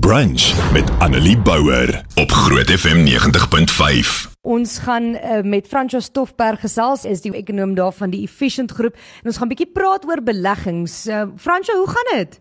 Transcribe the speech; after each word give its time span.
Brunch 0.00 0.72
met 0.72 0.90
Annelie 0.98 1.38
Bouwer 1.38 2.04
op 2.14 2.30
Groot 2.30 2.70
FM 2.70 3.04
90.5. 3.04 4.32
Ons 4.40 4.78
gaan 4.78 5.02
uh, 5.02 5.40
met 5.40 5.66
Francois 5.68 6.04
Stoffberg 6.04 6.60
gesels, 6.60 7.04
is 7.04 7.20
die 7.20 7.34
ekonom 7.36 7.74
daar 7.76 7.92
van 7.92 8.08
die 8.10 8.22
Efficient 8.24 8.72
Groep 8.72 8.96
en 9.20 9.28
ons 9.28 9.36
gaan 9.36 9.50
'n 9.50 9.52
bietjie 9.52 9.68
praat 9.68 10.08
oor 10.08 10.22
beleggings. 10.24 11.06
Uh, 11.06 11.26
Francois, 11.36 11.76
hoe 11.76 11.88
gaan 11.88 12.18
dit? 12.18 12.40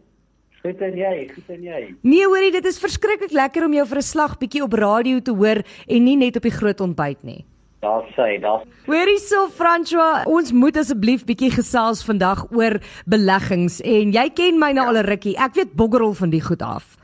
Goed 0.61 0.79
en 0.79 0.95
jy, 0.95 1.27
goed 1.33 1.49
en 1.49 1.61
jy. 1.63 1.95
Nee, 2.01 2.25
hoorie, 2.25 2.51
dit 2.51 2.65
is 2.65 2.79
verskriklik 2.79 3.31
lekker 3.31 3.65
om 3.65 3.74
jou 3.74 3.88
vir 3.88 3.97
'n 3.97 4.02
slag 4.02 4.38
bietjie 4.38 4.63
op 4.63 4.74
radio 4.74 5.20
te 5.20 5.31
hoor 5.31 5.62
en 5.88 6.04
nie 6.04 6.15
net 6.15 6.36
op 6.36 6.44
die 6.44 6.56
groot 6.56 6.79
ontbyt 6.79 7.24
nie. 7.24 7.46
Daar 7.81 8.08
sê, 8.15 8.40
daar. 8.40 8.63
Hoorie 8.86 9.20
so 9.20 9.49
Francois, 9.49 10.24
ons 10.26 10.52
moet 10.52 10.78
asseblief 10.78 11.26
bietjie 11.26 11.52
gesels 11.52 12.04
vandag 12.04 12.47
oor 12.52 12.79
beleggings 13.06 13.81
en 13.81 14.12
jy 14.12 14.29
ken 14.29 14.58
my 14.58 14.72
nou 14.72 14.86
ja. 14.86 14.88
al 14.88 15.04
'n 15.04 15.10
rukkie. 15.10 15.36
Ek 15.36 15.54
weet 15.54 15.76
boggerel 15.76 16.13
van 16.13 16.30
die 16.30 16.41
goed 16.41 16.62
af 16.62 17.01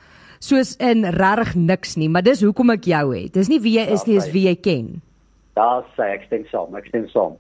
soos 0.48 0.75
in 0.84 1.05
regtig 1.16 1.55
niks 1.55 1.98
nie, 2.00 2.09
maar 2.09 2.25
dis 2.25 2.42
hoekom 2.46 2.74
ek 2.75 2.88
jou 2.89 3.04
het. 3.15 3.33
Dis 3.36 3.51
nie 3.51 3.60
wie 3.64 3.78
jy 3.78 3.86
is 3.93 4.07
nie, 4.07 4.18
is 4.18 4.32
wie 4.33 4.47
jy 4.47 4.55
ken. 4.55 4.96
Daar 5.57 5.86
sê 5.97 6.11
ek 6.14 6.28
stem 6.28 6.43
saam, 6.51 6.75
ek 6.78 6.86
stem 6.92 7.07
saam. 7.10 7.33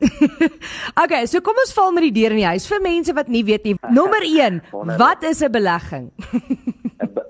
okay, 1.03 1.25
so 1.29 1.41
kom 1.45 1.57
ons 1.61 1.73
val 1.77 1.91
met 1.93 2.07
die 2.07 2.15
deur 2.15 2.33
in 2.33 2.41
die 2.41 2.49
huis 2.49 2.65
vir 2.69 2.81
mense 2.81 3.13
wat 3.13 3.29
nie 3.29 3.43
weet 3.45 3.67
nie. 3.67 3.75
Nommer 3.93 4.25
1, 4.49 4.61
wat 4.97 5.23
is 5.23 5.43
'n 5.45 5.51
belegging? 5.53 6.09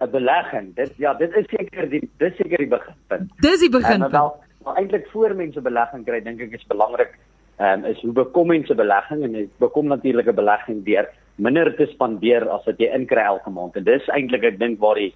'n 0.07 0.11
Belegging. 0.11 0.75
Dit 0.75 0.93
ja, 0.97 1.13
dit 1.13 1.33
is 1.35 1.45
seker 1.51 1.89
die 1.89 2.03
dis 2.19 2.35
seker 2.37 2.57
die 2.57 2.71
beginpunt. 2.71 3.31
Dis 3.43 3.59
die 3.59 3.69
beginpunt. 3.69 4.11
Maar, 4.11 4.31
maar 4.63 4.75
eintlik 4.79 5.07
voor 5.11 5.35
mense 5.35 5.61
belegging 5.61 6.05
kry, 6.05 6.21
dink 6.23 6.41
ek 6.41 6.55
is 6.55 6.67
belangrik 6.67 7.17
ehm 7.57 7.83
um, 7.83 7.85
is 7.89 8.01
hoe 8.05 8.13
bekom 8.13 8.51
mense 8.53 8.75
belegging 8.77 9.23
en 9.25 9.33
jy 9.33 9.47
bekom 9.59 9.87
natuurlik 9.89 10.27
'n 10.29 10.35
belegging 10.35 10.83
deur 10.85 11.07
minder 11.35 11.75
te 11.75 11.87
spandeer 11.89 12.45
as 12.49 12.65
wat 12.65 12.77
jy 12.77 12.89
inkry 12.93 13.21
elke 13.21 13.49
maand. 13.49 13.75
En 13.75 13.83
dis 13.83 14.07
eintlik 14.13 14.43
ek 14.43 14.59
dink 14.59 14.79
waar 14.79 14.95
die 14.95 15.13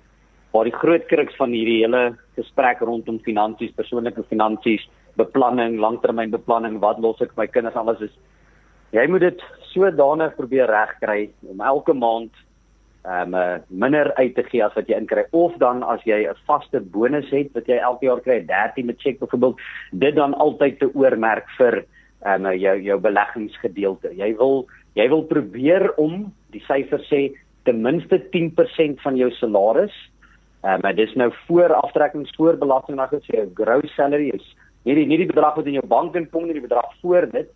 waar 0.52 0.68
die 0.68 0.76
groot 0.76 1.06
kruks 1.08 1.36
van 1.36 1.52
hierdie 1.52 1.82
hele 1.84 2.18
gesprek 2.36 2.80
rondom 2.80 3.20
finansies, 3.20 3.72
persoonlike 3.76 4.24
finansies, 4.30 4.84
beplanning, 5.16 5.80
langtermynbeplanning, 5.80 6.80
wat 6.80 7.00
los 7.00 7.22
ek 7.22 7.36
my 7.38 7.48
kinders 7.48 7.76
alles 7.76 8.02
is 8.02 8.16
jy 8.96 9.04
moet 9.08 9.24
dit 9.24 9.44
sodanig 9.72 10.34
probeer 10.36 10.72
regkry 10.72 11.30
om 11.48 11.62
elke 11.74 11.96
maand 11.96 12.32
ehm 13.02 13.34
um, 13.34 13.62
minder 13.82 14.12
uit 14.20 14.36
te 14.38 14.44
gee 14.46 14.62
as 14.62 14.76
wat 14.78 14.90
jy 14.92 14.98
inkry 15.00 15.24
of 15.34 15.56
dan 15.58 15.82
as 15.82 16.04
jy 16.06 16.20
'n 16.30 16.42
vaste 16.46 16.80
bonus 16.94 17.30
het 17.32 17.50
wat 17.56 17.66
jy 17.66 17.80
elke 17.82 18.06
jaar 18.06 18.22
kry, 18.22 18.38
'n 18.42 18.48
13de 18.48 18.94
cheque 18.98 19.20
byvoorbeeld, 19.20 19.58
dit 19.92 20.16
dan 20.16 20.34
altyd 20.34 20.80
te 20.80 20.90
oormerk 20.94 21.50
vir 21.58 21.86
ehm 22.26 22.46
um, 22.46 22.54
jou 22.54 22.78
jou 22.82 23.00
beleggingsgedeelte. 23.00 24.14
Jy 24.16 24.36
wil 24.38 24.68
jy 24.94 25.08
wil 25.10 25.24
probeer 25.24 25.94
om 25.98 26.34
die 26.52 26.64
syfer 26.68 27.02
sê 27.10 27.34
ten 27.64 27.82
minste 27.82 28.20
10% 28.30 29.02
van 29.02 29.16
jou 29.16 29.32
salaris 29.32 30.11
Uh, 30.62 30.78
maar 30.82 30.96
dis 30.96 31.14
nou 31.18 31.32
voor 31.48 31.74
aftrekkings 31.74 32.36
voor 32.38 32.58
belasting 32.58 32.98
na 32.98 33.08
gesê 33.10 33.34
jou 33.34 33.50
gross 33.54 33.94
salary 33.96 34.30
is 34.30 34.46
nie 34.86 34.94
die 34.96 35.08
nie 35.10 35.18
die 35.18 35.30
bedrag 35.30 35.56
wat 35.58 35.66
in 35.66 35.80
jou 35.80 35.88
bank 35.90 36.16
inkom 36.16 36.46
nie 36.46 36.54
die 36.54 36.68
bedrag 36.68 36.92
voor 37.02 37.26
dit. 37.32 37.50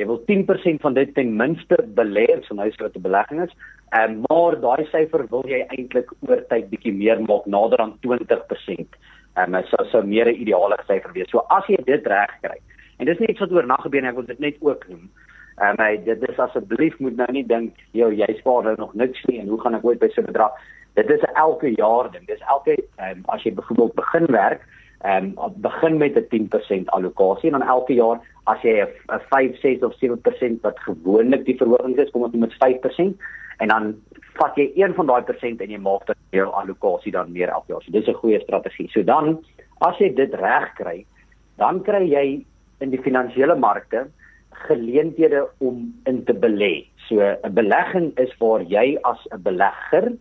Jy 0.00 0.06
wil 0.08 0.22
10% 0.28 0.80
van 0.80 0.94
dit 0.96 1.12
ten 1.14 1.34
minste 1.36 1.76
belê 1.98 2.24
so 2.46 2.54
nou 2.54 2.68
is 2.68 2.76
dit 2.76 2.96
'n 2.96 3.02
belegging 3.02 3.42
is. 3.44 3.52
Uh, 3.92 4.08
maar 4.28 4.56
daai 4.60 4.88
syfer 4.88 5.26
wil 5.28 5.44
jy 5.46 5.66
eintlik 5.68 6.08
oor 6.28 6.40
tyd 6.48 6.70
bietjie 6.70 6.92
meer 6.92 7.20
maak 7.20 7.44
nader 7.46 7.80
aan 7.80 7.98
20% 8.00 8.96
en 9.36 9.54
uh, 9.54 9.62
so 9.68 9.84
so 9.90 10.02
meer 10.02 10.26
'n 10.26 10.40
ideale 10.40 10.76
syfer 10.86 11.12
wees. 11.12 11.30
So 11.30 11.44
as 11.48 11.68
jy 11.68 11.76
dit 11.84 12.06
reg 12.06 12.32
kry 12.40 12.58
en 12.98 13.06
dis 13.06 13.18
nie 13.18 13.28
iets 13.28 13.40
wat 13.40 13.52
oornag 13.52 13.82
gebeur 13.82 14.02
nie 14.02 14.08
ek 14.08 14.16
wil 14.16 14.26
dit 14.26 14.38
net 14.38 14.56
ook 14.60 14.88
noem. 14.88 15.10
En 15.56 15.76
uh, 15.80 16.04
dit 16.04 16.28
is 16.28 16.38
asseblief 16.38 16.98
moet 16.98 17.16
nou 17.16 17.32
nie 17.32 17.44
dink 17.44 17.74
jy 17.92 18.08
jy 18.16 18.36
spaar 18.38 18.64
nou 18.64 18.76
nog 18.76 18.94
niks 18.94 19.24
nie 19.24 19.40
en 19.40 19.48
hoe 19.48 19.60
gaan 19.60 19.74
ek 19.74 19.84
ooit 19.84 20.00
by 20.00 20.08
so 20.08 20.20
'n 20.20 20.32
bedrag 20.32 20.52
dit 20.96 21.10
is 21.10 21.24
elke 21.34 21.70
jaar 21.76 22.10
ding. 22.12 22.26
Dis 22.26 22.42
elke 22.48 22.76
um, 23.04 23.22
as 23.34 23.44
jy 23.44 23.52
byvoorbeeld 23.54 23.94
begin 23.94 24.26
werk, 24.32 24.64
ehm 25.04 25.32
um, 25.36 25.56
begin 25.64 25.98
met 26.00 26.16
'n 26.16 26.28
10% 26.32 26.92
allocasie 26.96 27.52
en 27.52 27.58
dan 27.58 27.68
elke 27.68 27.94
jaar 27.94 28.20
as 28.44 28.62
jy 28.62 28.80
'n 28.80 29.20
5, 29.28 29.60
6 29.60 29.82
of 29.82 29.94
7% 30.00 30.60
wat 30.62 30.78
gewoonlik 30.80 31.44
die 31.44 31.56
verhoging 31.56 31.96
is, 31.96 32.10
kom 32.10 32.22
ons 32.22 32.34
met 32.34 32.56
5% 32.64 33.20
en 33.58 33.68
dan 33.68 33.94
vat 34.40 34.56
jy 34.56 34.70
een 34.74 34.94
van 34.94 35.06
daai 35.06 35.22
persent 35.22 35.60
en 35.60 35.70
jy 35.70 35.78
maak 35.78 36.06
dan 36.06 36.16
jou 36.30 36.48
allocasie 36.52 37.12
dan 37.12 37.32
meer 37.32 37.48
elke 37.48 37.72
jaar. 37.72 37.82
So 37.82 37.92
dis 37.92 38.08
'n 38.08 38.20
goeie 38.22 38.40
strategie. 38.40 38.88
So 38.88 39.02
dan 39.02 39.44
as 39.80 39.98
jy 39.98 40.14
dit 40.14 40.34
reg 40.34 40.72
kry, 40.74 41.04
dan 41.56 41.82
kry 41.82 42.04
jy 42.08 42.44
in 42.80 42.90
die 42.90 43.02
finansiële 43.02 43.54
markte 43.54 44.06
geleenthede 44.50 45.48
om 45.58 45.94
in 46.04 46.24
te 46.24 46.34
belê. 46.34 46.86
So 47.08 47.20
'n 47.20 47.54
belegging 47.54 48.12
is 48.18 48.32
waar 48.38 48.62
jy 48.62 48.98
as 49.02 49.20
'n 49.30 49.42
belegger 49.42 50.12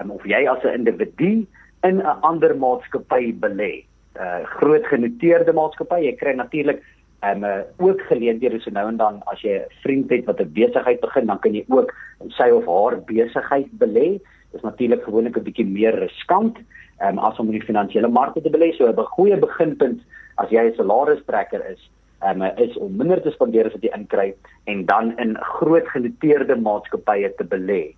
um, 0.00 0.10
of 0.10 0.24
jy 0.24 0.46
as 0.48 0.62
'n 0.64 0.74
individu 0.80 1.46
in 1.82 1.96
'n 2.00 2.18
ander 2.22 2.56
maatskappy 2.56 3.32
belê. 3.40 3.84
'n 4.14 4.20
uh, 4.20 4.44
Groot 4.58 4.86
genoteerde 4.86 5.52
maatskappy, 5.52 6.00
jy 6.04 6.14
kry 6.16 6.34
natuurlik 6.34 6.82
um, 7.22 7.44
uh, 7.44 7.62
ook 7.78 8.00
geleenthede 8.00 8.60
so 8.60 8.70
nou 8.70 8.88
en 8.88 8.96
dan 8.96 9.22
as 9.32 9.40
jy 9.40 9.58
'n 9.58 9.70
vriend 9.82 10.10
het 10.10 10.24
wat 10.24 10.40
'n 10.40 10.52
besigheid 10.52 11.00
begin, 11.00 11.26
dan 11.26 11.38
kan 11.38 11.54
jy 11.54 11.64
ook 11.68 11.94
in 12.20 12.30
sy 12.30 12.48
of 12.50 12.66
haar 12.66 13.00
besigheid 13.04 13.70
belê. 13.78 14.20
Dit 14.52 14.62
is 14.62 14.62
natuurlik 14.62 15.02
gewoonlik 15.02 15.36
'n 15.36 15.42
bietjie 15.42 15.66
meer 15.66 15.98
riskant 15.98 16.58
um, 17.00 17.18
as 17.18 17.38
om 17.38 17.46
in 17.46 17.58
die 17.58 17.68
finansiële 17.70 18.08
markte 18.08 18.40
te 18.40 18.50
belê. 18.50 18.72
So 18.72 18.86
'n 18.86 18.96
goeie 18.96 19.36
beginpunt 19.36 20.00
as 20.36 20.50
jy 20.50 20.62
'n 20.68 20.74
salarisstrekker 20.74 21.62
is, 21.70 21.90
um, 22.22 22.42
is 22.42 22.76
om 22.76 22.96
minder 22.96 23.22
te 23.22 23.30
spandeer 23.30 23.66
as 23.66 23.72
wat 23.72 23.82
jy 23.82 23.92
inkry 23.94 24.34
en 24.64 24.84
dan 24.84 25.18
in 25.18 25.36
groot 25.40 25.88
genoteerde 25.88 26.56
maatskappye 26.56 27.34
te 27.36 27.44
belê. 27.44 27.94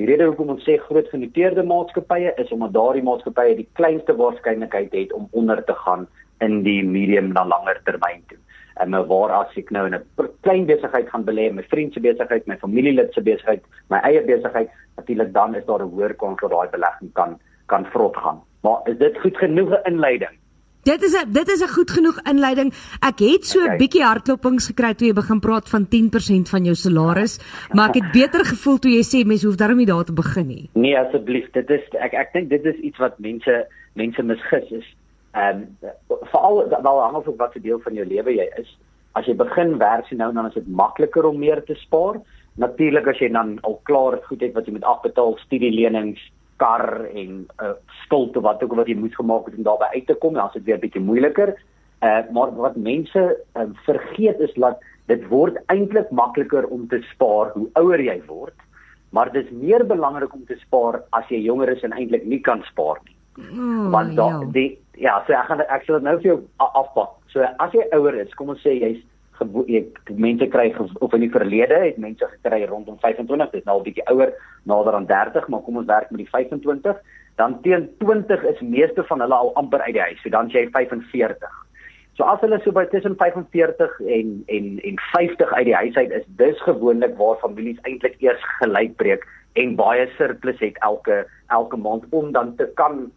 Die 0.00 0.06
rede 0.08 0.24
hoekom 0.24 0.48
ons 0.54 0.64
sê 0.64 0.78
groot 0.80 1.08
genoteerde 1.12 1.62
maatskappye 1.68 2.32
is 2.40 2.52
omdat 2.54 2.72
daardie 2.72 3.04
maatskappye 3.04 3.58
die 3.58 3.68
kleinste 3.76 4.14
waarskynlikheid 4.16 4.94
het 4.96 5.12
om 5.12 5.28
onder 5.36 5.60
te 5.68 5.74
gaan 5.84 6.06
in 6.40 6.62
die 6.64 6.80
medium 6.84 7.32
na 7.34 7.44
langer 7.44 7.80
termyn 7.84 8.22
toe. 8.30 8.38
En 8.80 8.90
nou 8.94 9.02
waar 9.10 9.34
as 9.42 9.52
ek 9.60 9.70
nou 9.70 9.84
in 9.86 9.94
'n 9.94 10.28
klein 10.40 10.64
besigheid 10.66 11.10
gaan 11.10 11.24
belê, 11.28 11.52
my 11.52 11.62
vriend 11.62 11.92
se 11.92 12.00
besigheid, 12.00 12.46
my 12.46 12.56
familielid 12.56 13.12
se 13.12 13.20
besigheid, 13.20 13.62
my 13.90 13.98
eie 13.98 14.22
besigheid, 14.22 14.70
natuurlik 14.96 15.32
dan 15.32 15.54
is 15.54 15.66
daar 15.66 15.84
'n 15.84 15.92
hoër 15.92 16.14
kans 16.14 16.40
dat 16.40 16.50
daai 16.50 16.68
belegging 16.70 17.12
kan 17.12 17.38
kan 17.66 17.84
vrot 17.84 18.16
gaan. 18.16 18.40
Maar 18.62 18.80
is 18.84 18.98
dit 18.98 19.20
goed 19.20 19.36
genoeg 19.36 19.70
'n 19.70 19.92
inleiding? 19.92 20.41
Dit 20.82 21.02
is 21.02 21.14
'n 21.14 21.32
dit 21.32 21.48
is 21.48 21.62
'n 21.62 21.74
goed 21.74 21.90
genoeg 21.90 22.18
inleiding. 22.22 22.72
Ek 23.00 23.18
het 23.18 23.46
so 23.46 23.60
'n 23.60 23.64
okay. 23.64 23.76
bietjie 23.76 24.02
hartklopings 24.02 24.66
gekry 24.66 24.94
toe 24.94 25.06
jy 25.06 25.12
begin 25.14 25.40
praat 25.40 25.68
van 25.68 25.86
10% 25.88 26.48
van 26.48 26.64
jou 26.64 26.74
salaris, 26.74 27.38
maar 27.72 27.88
ek 27.88 27.94
het 27.94 28.12
beter 28.12 28.44
gevoel 28.44 28.78
toe 28.78 28.90
jy 28.90 29.02
sê 29.02 29.26
mense 29.26 29.46
hoef 29.46 29.56
darm 29.56 29.76
nie 29.76 29.86
daar 29.86 30.04
te 30.04 30.12
begin 30.12 30.46
nie. 30.46 30.70
Nee, 30.74 30.98
asseblief, 30.98 31.50
dit 31.52 31.70
is 31.70 31.80
ek 31.92 32.12
ek 32.12 32.32
dink 32.32 32.48
dit 32.48 32.64
is 32.64 32.76
iets 32.76 32.98
wat 32.98 33.18
mense 33.18 33.66
mense 33.94 34.22
misgis 34.22 34.70
is. 34.70 34.96
Ehm 35.34 35.56
um, 35.56 36.18
veral 36.32 36.68
wel 36.82 37.00
hang 37.00 37.16
of 37.16 37.26
wat 37.36 37.54
'n 37.56 37.62
deel 37.62 37.78
van 37.78 37.94
jou 37.94 38.06
lewe 38.06 38.34
jy 38.34 38.48
is. 38.58 38.78
As 39.12 39.26
jy 39.26 39.34
begin 39.34 39.78
werk 39.78 40.06
sien 40.06 40.18
nou 40.18 40.32
dan 40.32 40.46
is 40.46 40.54
dit 40.54 40.68
makliker 40.68 41.24
om 41.24 41.38
meer 41.38 41.64
te 41.64 41.74
spaar. 41.74 42.20
Natuurlik 42.54 43.06
as 43.06 43.18
jy 43.18 43.28
dan 43.28 43.58
al 43.60 43.80
klaar 43.82 44.18
goed 44.22 44.40
het 44.40 44.52
wat 44.52 44.66
jy 44.66 44.72
moet 44.72 44.84
afbetaal, 44.84 45.38
studielenings, 45.38 46.32
kar 46.62 47.04
en 47.10 47.30
'n 47.42 47.46
uh, 47.62 48.24
of 48.36 48.42
wat 48.42 48.62
ook 48.62 48.74
wat 48.74 48.88
jy 48.88 48.96
moet 48.96 49.14
gemaak 49.14 49.46
het 49.46 49.56
om 49.56 49.66
daarby 49.66 49.88
uit 49.94 50.06
te 50.06 50.14
kom, 50.14 50.34
dan 50.34 50.46
is 50.46 50.52
dit 50.52 50.64
weer 50.64 50.76
'n 50.76 50.84
bietjie 50.86 51.08
moeiliker. 51.10 51.54
Uh 52.02 52.22
maar 52.32 52.54
wat 52.54 52.76
mense 52.76 53.22
uh, 53.56 53.62
vergeet 53.86 54.40
is 54.40 54.54
dat 54.54 54.78
dit 55.06 55.28
word 55.28 55.56
eintlik 55.66 56.10
makliker 56.10 56.66
om 56.66 56.88
te 56.88 57.00
spaar 57.12 57.50
hoe 57.54 57.68
ouer 57.72 58.00
jy 58.00 58.22
word, 58.26 58.58
maar 59.10 59.32
dit 59.32 59.44
is 59.44 59.50
meer 59.50 59.86
belangrik 59.86 60.34
om 60.34 60.44
te 60.46 60.56
spaar 60.58 61.02
as 61.10 61.28
jy 61.28 61.42
jonger 61.42 61.68
is 61.68 61.82
en 61.82 61.92
eintlik 61.92 62.24
nie 62.24 62.40
kan 62.40 62.62
spaar 62.62 62.98
nie. 63.04 63.16
Oh, 63.38 63.90
Want 63.90 64.16
da, 64.16 64.28
ja. 64.28 64.44
die 64.52 64.78
ja, 65.00 65.22
so 65.26 65.32
ek 65.32 65.46
gaan 65.48 65.60
ek 65.60 65.84
sal 65.86 65.98
dit 65.98 66.04
nou 66.04 66.16
vir 66.20 66.28
jou 66.30 66.38
afpak. 66.56 67.16
So 67.32 67.40
as 67.64 67.72
jy 67.72 67.86
ouer 67.96 68.14
is, 68.20 68.34
kom 68.34 68.52
ons 68.52 68.62
sê 68.64 68.74
jy's 68.76 69.00
ek 69.40 70.12
mense 70.14 70.46
kry 70.46 70.74
of 71.00 71.14
in 71.14 71.20
die 71.20 71.30
verlede 71.30 71.74
het 71.74 71.98
mense 71.98 72.26
gekry 72.36 72.64
rondom 72.66 72.98
25 73.00 73.50
dis 73.50 73.64
nou 73.64 73.78
'n 73.78 73.84
bietjie 73.84 74.06
ouer 74.10 74.32
nader 74.64 74.94
aan 74.94 75.06
30 75.06 75.48
maar 75.48 75.62
kom 75.62 75.76
ons 75.76 75.86
werk 75.86 76.10
met 76.10 76.18
die 76.18 76.30
25 76.30 76.96
dan 77.36 77.60
teen 77.62 77.88
20 77.98 78.44
is 78.44 78.60
meeste 78.60 79.04
van 79.04 79.20
hulle 79.20 79.34
al 79.34 79.54
amper 79.54 79.80
uit 79.80 79.94
die 79.94 80.02
huis 80.02 80.22
so 80.22 80.30
dan 80.30 80.48
jy 80.48 80.68
45 80.70 81.48
so 82.14 82.24
as 82.24 82.40
hulle 82.40 82.60
so 82.64 82.72
by 82.72 82.84
tussen 82.84 83.16
45 83.16 84.00
en 84.00 84.42
en 84.46 84.78
en 84.82 84.98
50 85.12 85.52
uit 85.52 85.64
die 85.64 85.74
huis 85.74 85.96
uit 85.96 86.10
is 86.10 86.26
dis 86.36 86.60
gewoonlik 86.60 87.16
waar 87.16 87.40
families 87.40 87.80
eintlik 87.82 88.20
eers 88.20 88.44
gelyk 88.60 88.96
breek 88.96 89.26
en 89.54 89.76
baie 89.76 90.06
surplus 90.18 90.60
het 90.60 90.76
elke 90.80 91.26
elke 91.48 91.76
maand 91.76 92.04
om 92.10 92.32
dan 92.32 92.56
te 92.56 92.68
kan 92.74 93.10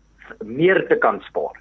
meer 0.44 0.88
te 0.88 0.96
kan 0.96 1.22
spaar 1.22 1.60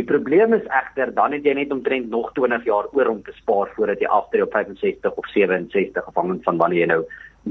Die 0.00 0.08
probleem 0.08 0.54
is 0.56 0.68
egter 0.72 1.10
dan 1.12 1.34
het 1.36 1.44
jy 1.44 1.52
net 1.58 1.72
omtrent 1.74 2.06
nog 2.08 2.30
20 2.32 2.64
jaar 2.64 2.86
oor 2.96 3.08
om 3.12 3.18
te 3.22 3.34
spaar 3.36 3.68
voordat 3.74 4.00
jy 4.00 4.08
aftree 4.08 4.46
op 4.46 4.54
65 4.56 5.18
of 5.20 5.26
67 5.28 6.06
afhangend 6.06 6.46
van 6.46 6.56
wanneer 6.62 6.80
jy 6.80 6.86
nou 6.88 7.02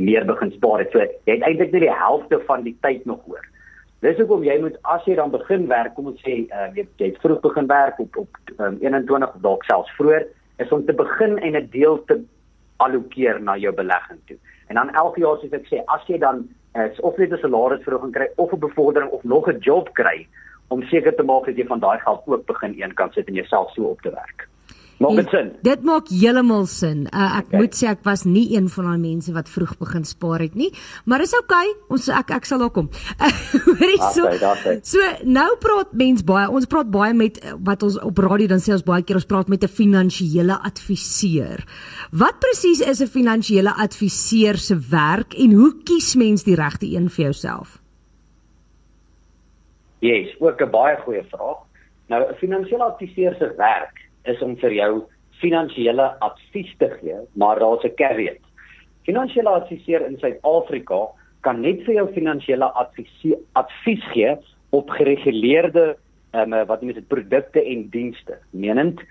meer 0.07 0.25
begin 0.25 0.49
spaar. 0.55 0.81
So 0.89 1.03
jy 1.03 1.35
het 1.35 1.45
eintlik 1.45 1.75
net 1.75 1.85
die 1.85 1.99
helfte 1.99 2.39
van 2.47 2.65
die 2.65 2.73
tyd 2.81 3.05
nog 3.05 3.21
oor. 3.29 3.45
Dis 4.01 4.17
hoekom 4.17 4.47
jy 4.47 4.55
moet 4.63 4.79
as 4.95 5.05
jy 5.05 5.19
dan 5.19 5.29
begin 5.35 5.67
werk, 5.69 5.93
kom 5.93 6.09
ons 6.09 6.25
sê 6.25 6.39
uh, 6.47 6.71
jy 6.73 6.87
jy 6.97 7.11
het 7.11 7.21
vroeg 7.21 7.43
begin 7.45 7.69
werk 7.69 8.01
op 8.01 8.17
op 8.23 8.41
um, 8.57 8.81
21 8.81 9.29
of 9.29 9.45
dalk 9.45 9.69
selfs 9.69 9.93
vroeër, 9.99 10.25
is 10.65 10.73
om 10.73 10.87
te 10.89 10.97
begin 11.03 11.37
en 11.37 11.59
'n 11.59 11.69
deel 11.75 12.01
te 12.09 12.17
allokeer 12.81 13.43
na 13.43 13.59
jou 13.61 13.75
belegging 13.75 14.25
toe. 14.25 14.39
En 14.73 14.81
dan 14.81 14.93
elke 14.95 15.21
jaar 15.21 15.37
soos 15.37 15.53
ek 15.53 15.69
sê, 15.69 15.85
as 15.85 16.01
jy 16.07 16.17
dan 16.17 16.47
is 16.73 16.99
of 17.01 17.17
net 17.17 17.29
'n 17.29 17.45
salarisverhoging 17.45 18.13
kry 18.17 18.31
of 18.37 18.53
'n 18.53 18.65
bevordering 18.65 19.11
of 19.11 19.23
nog 19.23 19.45
'n 19.49 19.61
job 19.61 19.93
kry 19.93 20.25
om 20.69 20.85
seker 20.91 21.15
te 21.15 21.23
maak 21.23 21.45
dat 21.49 21.57
jy 21.57 21.65
van 21.67 21.81
daai 21.83 21.99
geld 22.05 22.21
ook 22.25 22.45
begin 22.45 22.77
eenkant 22.77 23.13
sit 23.13 23.27
en 23.27 23.41
jouself 23.41 23.73
so 23.73 23.91
op 23.93 24.01
te 24.01 24.13
werk. 24.13 24.47
Maak 24.99 25.15
dit 25.15 25.29
sin? 25.31 25.51
Dit 25.63 25.83
maak 25.87 26.09
heeltemal 26.11 26.65
sin. 26.67 27.05
Uh, 27.07 27.37
ek 27.39 27.47
okay. 27.47 27.61
moet 27.61 27.77
sê 27.77 27.87
ek 27.87 28.01
was 28.03 28.25
nie 28.27 28.49
een 28.51 28.67
van 28.73 28.89
daai 28.89 28.99
mense 28.99 29.31
wat 29.31 29.47
vroeg 29.47 29.77
begin 29.79 30.03
spaar 30.07 30.43
het 30.43 30.57
nie, 30.59 30.67
maar 31.07 31.23
is 31.23 31.31
okay. 31.37 31.71
Ons 31.87 32.09
ek 32.11 32.33
ek 32.35 32.49
sal 32.49 32.59
daar 32.65 32.73
kom. 32.75 32.89
Hoorie 33.69 34.01
so. 34.11 34.27
So 34.83 35.07
nou 35.23 35.47
praat 35.63 35.95
mens 35.95 36.25
baie. 36.27 36.49
Ons 36.51 36.67
praat 36.67 36.91
baie 36.91 37.15
met 37.15 37.39
wat 37.63 37.87
ons 37.87 37.95
op 38.03 38.19
radio 38.25 38.51
dan 38.51 38.63
sê 38.63 38.75
ons 38.75 38.83
baie 38.83 39.05
keer 39.07 39.21
ons 39.21 39.29
praat 39.29 39.47
met 39.47 39.63
'n 39.63 39.71
finansiële 39.71 40.59
adviseur. 40.67 41.63
Wat 42.11 42.43
presies 42.43 42.83
is 42.83 42.99
'n 42.99 43.07
finansiële 43.07 43.71
adviseur 43.71 44.59
se 44.59 44.75
werk 44.75 45.31
en 45.33 45.55
hoe 45.55 45.73
kies 45.83 46.15
mens 46.15 46.43
die 46.43 46.59
regte 46.59 46.91
een 46.91 47.07
vir 47.07 47.31
jouself? 47.31 47.79
Ja, 49.99 50.13
yes, 50.13 50.35
ook 50.39 50.61
'n 50.61 50.69
baie 50.69 50.97
goeie 50.97 51.23
vraag. 51.23 51.57
Nou 52.07 52.23
'n 52.23 52.35
finansiële 52.35 52.83
adviseur 52.83 53.35
se 53.35 53.53
werk 53.57 54.09
is 54.23 54.41
om 54.41 54.57
vir 54.57 54.73
jou 54.73 55.03
finansiële 55.39 56.19
advies 56.19 56.75
te 56.77 56.89
gee, 56.89 57.15
maar 57.33 57.59
daar's 57.59 57.83
'n 57.83 57.95
caveat. 57.95 58.43
Finansiële 59.03 59.49
adviseur 59.49 60.05
in 60.05 60.17
Suid-Afrika 60.17 61.07
kan 61.41 61.61
net 61.61 61.83
vir 61.83 61.93
jou 61.93 62.07
finansiële 62.13 62.65
advies 62.65 63.35
advies 63.53 64.03
gee 64.11 64.37
op 64.69 64.89
gereguleerde 64.89 65.97
um, 66.31 66.65
wat 66.65 66.81
mense 66.81 67.01
produkte 67.01 67.63
en 67.63 67.89
dienste. 67.89 68.37
Menend 68.49 69.01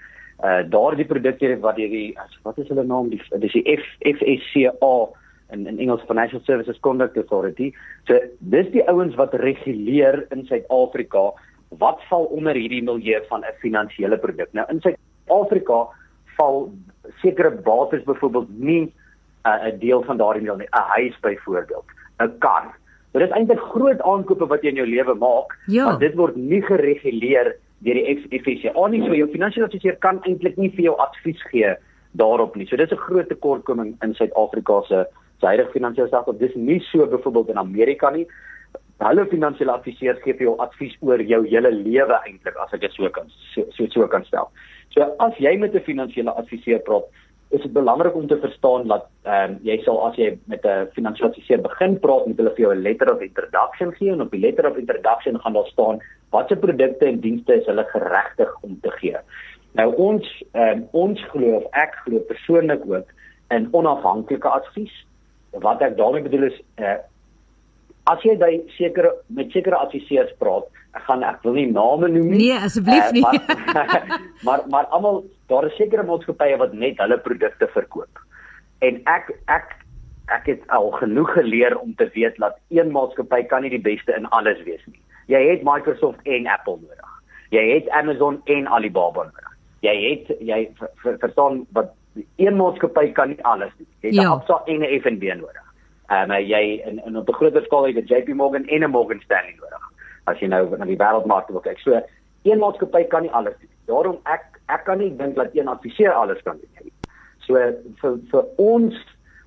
uh 0.44 0.62
daardie 0.70 1.06
produkte 1.06 1.56
wat 1.60 1.76
jy 1.76 1.88
die 1.90 2.18
wat 2.42 2.58
is 2.58 2.68
hulle 2.68 2.84
naam 2.84 3.08
die 3.10 3.18
dis 3.42 3.52
die 3.52 3.64
F 3.74 3.86
FSCA 4.06 4.92
in 5.50 5.66
in 5.66 5.78
Engels 5.78 6.02
Financial 6.06 6.40
Services 6.44 6.80
Conduct 6.80 7.16
Authority. 7.16 7.72
So 8.06 8.18
dis 8.38 8.70
die 8.70 8.84
ouens 8.88 9.14
wat 9.14 9.34
reguleer 9.34 10.26
in 10.30 10.46
Suid-Afrika 10.46 11.32
wat 11.78 12.00
val 12.08 12.24
onder 12.32 12.56
hierdie 12.56 12.82
milieu 12.82 13.20
van 13.28 13.44
'n 13.44 13.58
finansiële 13.60 14.18
produk. 14.18 14.48
Nou 14.52 14.66
in 14.70 14.80
Suid-Afrika 14.80 15.86
val 16.36 16.72
sekere 17.22 17.50
bates 17.50 18.04
byvoorbeeld 18.04 18.48
nie 18.58 18.92
uh, 19.46 19.64
'n 19.64 19.74
uh, 19.74 19.80
deel 19.80 20.02
van 20.02 20.16
daardie 20.16 20.42
milieu 20.42 20.56
nie. 20.56 20.68
'n 20.72 20.88
Huis 20.96 21.16
byvoorbeeld, 21.20 21.84
'n 22.18 22.38
kar. 22.38 22.74
Dit 23.12 23.22
is 23.22 23.30
eintlik 23.30 23.60
groot 23.60 24.00
aankope 24.00 24.46
wat 24.46 24.62
jy 24.62 24.68
in 24.68 24.82
jou 24.82 24.86
lewe 24.86 25.14
maak, 25.14 25.56
ja. 25.66 25.84
maar 25.84 25.98
dit 25.98 26.14
word 26.14 26.36
nie 26.36 26.62
gereguleer 26.62 27.56
deur 27.78 27.94
die 27.94 28.16
FSCA 28.20 28.86
nie. 28.88 29.02
So 29.02 29.14
jou 29.14 29.28
finansiële 29.30 29.66
adviseur 29.66 29.96
kan 29.96 30.20
eintlik 30.22 30.56
nie 30.56 30.70
vir 30.70 30.90
jou 30.90 30.96
advies 30.98 31.42
gee 31.50 31.74
daarop 32.12 32.56
nie. 32.56 32.66
So 32.66 32.76
dis 32.76 32.90
'n 32.90 32.96
groot 32.96 33.28
tekortkoming 33.28 33.96
in 34.02 34.14
Suid-Afrika 34.14 34.82
se 34.82 35.06
huidige 35.46 35.70
finansiële 35.70 36.08
sektor. 36.08 36.38
Dis 36.38 36.54
nie 36.54 36.80
so 36.80 37.06
byvoorbeeld 37.06 37.48
in 37.48 37.58
Amerika 37.58 38.10
nie 38.10 38.26
hulle 39.06 39.26
finansiële 39.30 39.72
adviseurs 39.78 40.18
gee 40.24 40.34
vir 40.34 40.48
jou 40.48 40.56
advies 40.62 40.96
oor 41.06 41.22
jou 41.22 41.44
hele 41.46 41.70
lewe 41.70 42.18
eintlik 42.26 42.56
as 42.64 42.72
ek 42.74 42.82
dit 42.82 42.96
so 42.96 43.08
kan 43.14 43.30
so 43.52 43.62
so, 43.76 43.86
so 43.94 44.08
kan 44.10 44.26
stel. 44.26 44.50
So 44.94 45.06
as 45.22 45.38
jy 45.38 45.56
met 45.58 45.74
'n 45.74 45.86
finansiële 45.86 46.34
adviseur 46.34 46.80
praat, 46.82 47.06
is 47.50 47.62
dit 47.62 47.72
belangrik 47.72 48.14
om 48.14 48.26
te 48.26 48.36
verstaan 48.36 48.88
dat 48.88 49.06
ehm 49.24 49.50
um, 49.50 49.58
jy 49.62 49.78
sal 49.84 50.02
as 50.06 50.16
jy 50.16 50.38
met 50.46 50.66
'n 50.66 50.88
finansiële 50.94 51.30
adviseur 51.30 51.60
begin 51.62 51.98
praat, 52.00 52.26
moet 52.26 52.36
hulle 52.36 52.54
vir 52.56 52.64
jou 52.64 52.74
'n 52.74 52.82
letter 52.82 53.14
of 53.14 53.20
introduction 53.20 53.92
gee 53.92 54.12
en 54.12 54.20
op 54.20 54.30
die 54.30 54.40
letter 54.40 54.70
of 54.70 54.76
introduction 54.76 55.40
gaan 55.40 55.52
daar 55.52 55.66
staan 55.66 56.00
watter 56.30 56.56
produkte 56.56 57.06
en 57.06 57.20
dienste 57.20 57.54
is 57.54 57.66
hulle 57.66 57.84
geregtig 57.84 58.50
om 58.62 58.78
te 58.80 58.90
gee. 58.90 59.16
Nou 59.72 59.94
ons 59.94 60.44
ehm 60.52 60.78
um, 60.78 60.88
ons 60.92 61.24
glo 61.30 61.56
of 61.56 61.66
ek 61.70 61.94
glo 62.04 62.18
persoonlik 62.18 62.82
ook 62.86 63.06
in 63.50 63.68
onafhanklike 63.70 64.48
advies. 64.48 65.06
Wat 65.50 65.80
ek 65.82 65.96
daarmee 65.96 66.22
bedoel 66.22 66.50
is 66.50 66.58
uh, 66.76 66.98
as 68.08 68.22
jy 68.24 68.36
by 68.40 68.52
sekere 68.76 69.12
met 69.36 69.52
sekere 69.52 69.76
adviseurs 69.76 70.30
praat, 70.42 70.68
ek 70.96 71.04
gaan 71.08 71.24
ek 71.26 71.42
wil 71.44 71.58
nie 71.58 71.66
name 71.70 72.08
noem 72.12 72.30
nie. 72.32 72.38
Nee, 72.44 72.60
asseblief 72.68 73.10
uh, 73.10 73.12
nie. 73.16 73.24
Maar 73.24 73.42
maar, 74.46 74.64
maar 74.72 74.88
almal 74.96 75.22
daar 75.52 75.68
is 75.68 75.76
sekere 75.80 76.04
maatskappye 76.08 76.60
wat 76.60 76.72
net 76.72 77.00
hulle 77.02 77.18
produkte 77.24 77.68
verkoop. 77.74 78.24
En 78.84 79.00
ek 79.10 79.32
ek 79.52 79.76
ek 80.28 80.48
het 80.50 80.64
al 80.76 80.90
genoeg 81.00 81.30
geleer 81.38 81.76
om 81.80 81.94
te 81.96 82.08
weet 82.14 82.36
dat 82.36 82.58
een 82.68 82.92
maatskappy 82.92 83.42
kan 83.48 83.64
nie 83.64 83.72
die 83.72 83.84
beste 83.84 84.12
in 84.16 84.28
alles 84.36 84.60
wees 84.66 84.82
nie. 84.86 85.00
Jy 85.32 85.40
het 85.50 85.64
Microsoft 85.64 86.20
en 86.24 86.48
Apple 86.48 86.78
nodig. 86.80 87.14
Jy 87.52 87.64
het 87.74 87.88
Amazon 87.96 88.40
en 88.44 88.68
Alibaba 88.68 89.24
nodig. 89.28 89.54
Jy 89.84 89.94
het 90.04 90.30
jy 90.44 90.60
verstaan 91.04 91.62
wat 91.76 91.94
een 92.36 92.56
maatskappy 92.56 93.12
kan 93.12 93.28
nie 93.28 93.44
alles 93.44 93.72
doen. 93.76 93.86
Jy 94.00 94.08
het 94.08 94.20
ja. 94.20 94.30
Absa 94.30 94.62
en 94.64 94.80
'n 94.80 95.00
FNB 95.00 95.22
nodig. 95.22 95.64
Ehm 96.08 96.30
um, 96.30 96.46
jy 96.46 96.82
in, 96.86 97.00
in 97.06 97.16
op 97.16 97.28
'n 97.28 97.38
groter 97.40 97.64
skaal 97.64 97.86
het 97.86 98.08
jy 98.08 98.18
JP 98.18 98.34
Morgan 98.34 98.66
en 98.66 98.82
'n 98.84 98.90
Morgan 98.90 99.20
Stanley 99.20 99.54
nodig. 99.60 99.84
As 100.24 100.38
jy 100.38 100.46
nou 100.46 100.76
na 100.76 100.84
die 100.84 100.96
wêreldmark 100.96 101.48
wil 101.48 101.60
kyk. 101.60 101.78
So 101.78 102.00
een 102.42 102.58
maatskappy 102.58 103.04
kan 103.04 103.22
nie 103.22 103.32
alles 103.32 103.54
doen. 103.60 103.70
Daarom 103.86 104.18
ek 104.24 104.60
ek 104.66 104.84
kan 104.84 104.98
nie 104.98 105.16
dink 105.16 105.34
dat 105.34 105.54
een 105.54 105.68
adviseur 105.68 106.12
alles 106.12 106.42
kan 106.42 106.56
doen 106.56 106.84
nie. 106.84 106.92
So 107.38 107.54
vir 108.00 108.18
vir 108.30 108.44
ons 108.56 108.94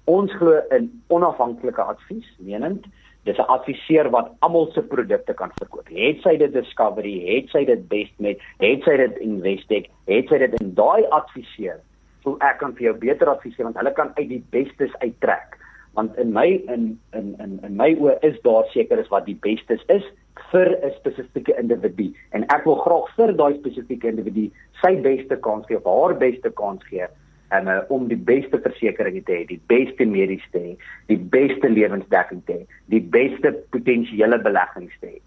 ons 0.06 0.32
glo 0.32 0.62
in 0.72 1.04
onafhanklike 1.08 1.82
advies, 1.82 2.26
menend 2.40 2.86
dis 3.24 3.38
'n 3.38 3.52
adviseur 3.56 4.10
wat 4.10 4.32
almal 4.40 4.72
se 4.72 4.82
produkte 4.82 5.34
kan 5.34 5.52
verkoop. 5.54 5.88
Het 5.88 6.22
sy 6.22 6.38
dit 6.38 6.54
Discovery, 6.54 7.16
het 7.36 7.50
sy 7.50 7.66
dit 7.66 7.88
Bestmet, 7.88 8.40
het 8.58 8.84
sy 8.84 8.98
dit 8.98 9.18
Investec, 9.18 9.90
het 10.06 10.28
sy 10.28 10.38
dit 10.38 10.62
in 10.62 10.74
daai 10.74 11.06
adviseur, 11.10 11.80
so 12.24 12.38
ek 12.42 12.60
kan 12.60 12.76
vir 12.78 12.90
jou 12.90 12.96
beter 13.06 13.32
adviseer 13.32 13.68
want 13.70 13.80
hulle 13.82 13.94
kan 13.98 14.14
uit 14.20 14.30
die 14.30 14.44
bestes 14.56 14.96
uittrek 15.04 15.58
want 16.00 16.18
in 16.24 16.34
my 16.34 16.48
in 16.76 17.00
in 17.18 17.36
in 17.46 17.60
in 17.68 17.78
my 17.78 17.92
oë 17.96 18.18
is 18.32 18.38
daar 18.48 18.68
seker 18.74 19.00
is 19.00 19.12
wat 19.14 19.26
die 19.26 19.40
beste 19.48 19.80
is 19.96 20.06
vir 20.52 20.76
'n 20.76 20.94
spesifieke 21.00 21.58
individu 21.60 22.12
en 22.32 22.48
ek 22.58 22.66
wil 22.66 22.80
graag 22.86 23.10
vir 23.16 23.34
daai 23.34 23.54
spesifieke 23.58 24.08
individu 24.08 24.52
sy 24.82 24.96
beste 25.10 25.36
kans 25.48 25.68
gee 25.68 25.78
of 25.78 25.90
haar 25.90 26.18
beste 26.18 26.52
kans 26.64 26.84
gee 26.90 27.08
en 27.52 27.68
uh, 27.68 27.80
om 27.88 28.08
die 28.08 28.18
beste 28.18 28.60
versekerings 28.64 29.26
te 29.28 29.36
hê, 29.36 29.46
die 29.50 29.60
beste 29.72 30.06
mediese 30.08 30.48
te 30.54 30.62
hê, 30.64 30.72
die 31.12 31.20
beste 31.34 31.70
lewensdekking 31.70 32.44
te 32.48 32.62
hê, 32.62 32.80
die 32.94 33.02
beste 33.14 33.52
potensiële 33.76 34.40
beleggings 34.46 34.94
te 35.02 35.10
hê. 35.16 35.20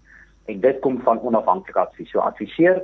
En 0.49 0.61
dit 0.61 0.79
kom 0.81 0.97
van 1.05 1.21
onafhanklike 1.21 1.79
advies. 1.81 2.09
So 2.13 2.23
adviseer 2.25 2.81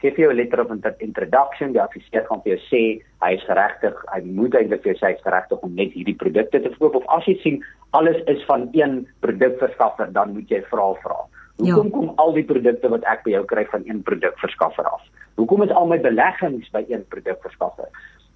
gee 0.00 0.10
vir 0.10 0.24
jou 0.24 0.32
'n 0.32 0.36
letter 0.36 0.60
of 0.60 0.70
introduction, 0.98 1.72
die 1.72 1.82
adviseur 1.82 2.24
gaan 2.26 2.42
vir 2.42 2.56
jou 2.56 2.62
sê 2.70 3.02
hy 3.22 3.32
is 3.34 3.44
geregtig, 3.44 3.94
hy 4.14 4.20
moet 4.24 4.54
eintlik 4.54 4.82
vir 4.82 4.92
jou 4.92 4.98
sê 5.00 5.06
hy 5.06 5.16
is 5.16 5.26
geregtig 5.26 5.58
om 5.62 5.74
net 5.74 5.92
hierdie 5.92 6.16
produkte 6.16 6.60
te 6.60 6.68
verkoop 6.68 6.94
of 6.94 7.08
as 7.08 7.24
jy 7.26 7.36
sien 7.42 7.64
alles 7.90 8.16
is 8.26 8.44
van 8.46 8.68
een 8.72 9.06
produkverskaffer, 9.20 10.12
dan 10.12 10.32
moet 10.32 10.48
jy 10.48 10.62
vra 10.70 10.94
vra. 11.02 11.20
Hoekom 11.60 11.86
ja. 11.86 11.92
kom 11.92 12.12
al 12.16 12.32
die 12.32 12.44
produkte 12.44 12.88
wat 12.88 13.04
ek 13.04 13.24
by 13.24 13.34
jou 13.34 13.44
kry 13.44 13.66
van 13.72 13.82
een 13.84 14.02
produkverskaffer 14.02 14.86
af? 14.88 15.02
Hoekom 15.36 15.62
is 15.62 15.74
al 15.76 15.86
my 15.86 15.98
beleggings 16.00 16.70
by 16.72 16.84
een 16.88 17.04
produkverskaffer? 17.12 17.90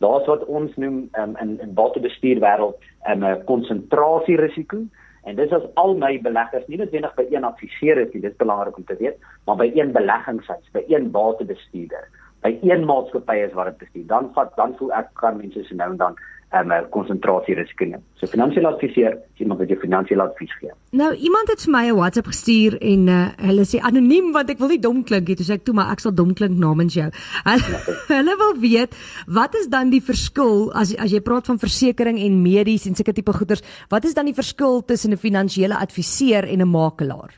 Daar's 0.04 0.26
wat 0.26 0.44
ons 0.44 0.74
noem 0.76 1.08
um, 1.20 1.36
in 1.40 1.56
in 1.60 1.72
batebestuur 1.74 2.42
wêreld 2.42 2.76
'n 3.08 3.22
um, 3.22 3.44
konsentrasierisiko. 3.44 4.84
En 5.24 5.36
dis 5.36 5.52
as 5.56 5.64
al 5.80 5.94
my 5.96 6.18
beleggers 6.24 6.66
nie 6.68 6.78
noodwendig 6.80 7.14
by 7.16 7.24
een 7.30 7.46
adviseur 7.48 8.00
is 8.02 8.12
nie, 8.12 8.20
dis 8.26 8.36
belangrik 8.40 8.76
om 8.76 8.84
te 8.84 8.96
weet, 9.00 9.16
maar 9.48 9.56
by 9.56 9.70
een 9.72 9.92
beleggingshuis, 9.92 10.68
by 10.76 10.84
een 10.92 11.10
batebestuurder, 11.14 12.08
by 12.44 12.52
een 12.60 12.84
maatskappy 12.84 13.38
is 13.46 13.54
wat 13.56 13.70
dit 13.72 13.78
bestuur. 13.86 14.06
Dan 14.10 14.28
vat 14.36 14.52
dan 14.58 14.74
voel 14.78 14.92
ek 14.92 15.08
kan 15.20 15.40
mense 15.40 15.64
se 15.64 15.76
nou 15.78 15.94
en 15.94 16.00
dan 16.02 16.18
um, 16.52 16.72
'n 16.72 16.88
konsentrasie 16.90 17.54
risiko 17.54 17.84
neem. 17.84 18.02
So 18.14 18.26
finansiële 18.26 18.68
adviseur, 18.68 19.18
iemand 19.36 19.60
wat 19.60 19.68
jou 19.68 19.78
finansiële 19.80 20.22
advies 20.22 20.52
gee. 20.58 20.70
Nou 20.90 21.14
iemand 21.14 21.48
het 21.48 21.62
vir 21.64 21.72
my 21.72 21.86
'n 21.88 21.96
WhatsApp 21.96 22.26
gestuur 22.26 22.78
en 22.80 23.08
uh, 23.08 23.28
hulle 23.36 23.64
sê 23.64 23.80
anoniem 23.80 24.32
want 24.32 24.50
ek 24.50 24.58
wil 24.58 24.68
nie 24.68 24.78
dom 24.78 25.04
klink 25.04 25.28
nie. 25.28 25.36
Toe 25.36 25.46
sê 25.46 25.54
ek 25.54 25.64
toe 25.64 25.74
maar 25.74 25.90
ek 25.92 26.00
sal 26.00 26.14
dom 26.14 26.34
klink 26.34 26.58
namens 26.58 26.94
jou. 26.94 27.10
Hulle, 27.50 27.78
hulle 28.08 28.36
wil 28.36 28.54
weet 28.60 28.94
wat 29.26 29.54
is 29.54 29.68
dan 29.68 29.90
die 29.90 30.02
verskil 30.02 30.72
as 30.72 30.94
as 30.96 31.12
jy 31.12 31.20
praat 31.20 31.46
van 31.46 31.58
versekerings 31.58 32.20
en 32.20 32.42
medies 32.42 32.86
en 32.86 32.94
sulke 32.94 33.12
tipe 33.12 33.32
goederes, 33.32 33.62
wat 33.88 34.04
is 34.04 34.14
dan 34.14 34.24
die 34.24 34.34
verskil 34.34 34.84
tussen 34.84 35.12
'n 35.12 35.16
finansiële 35.16 35.76
adviseur 35.76 36.44
en 36.44 36.60
'n 36.60 36.68
makelaar? 36.68 37.32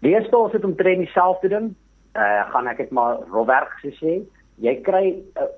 Die 0.00 0.10
eerste 0.10 0.36
is 0.46 0.52
dit 0.52 0.64
om 0.64 0.76
tren 0.76 0.98
dieselfde 0.98 1.48
ding. 1.48 1.74
Uh 2.14 2.42
gaan 2.50 2.66
ek 2.66 2.76
dit 2.76 2.90
maar 2.90 3.18
rowwerk 3.30 3.72
gesê 3.82 4.22
jy 4.60 4.74
kry 4.82 5.14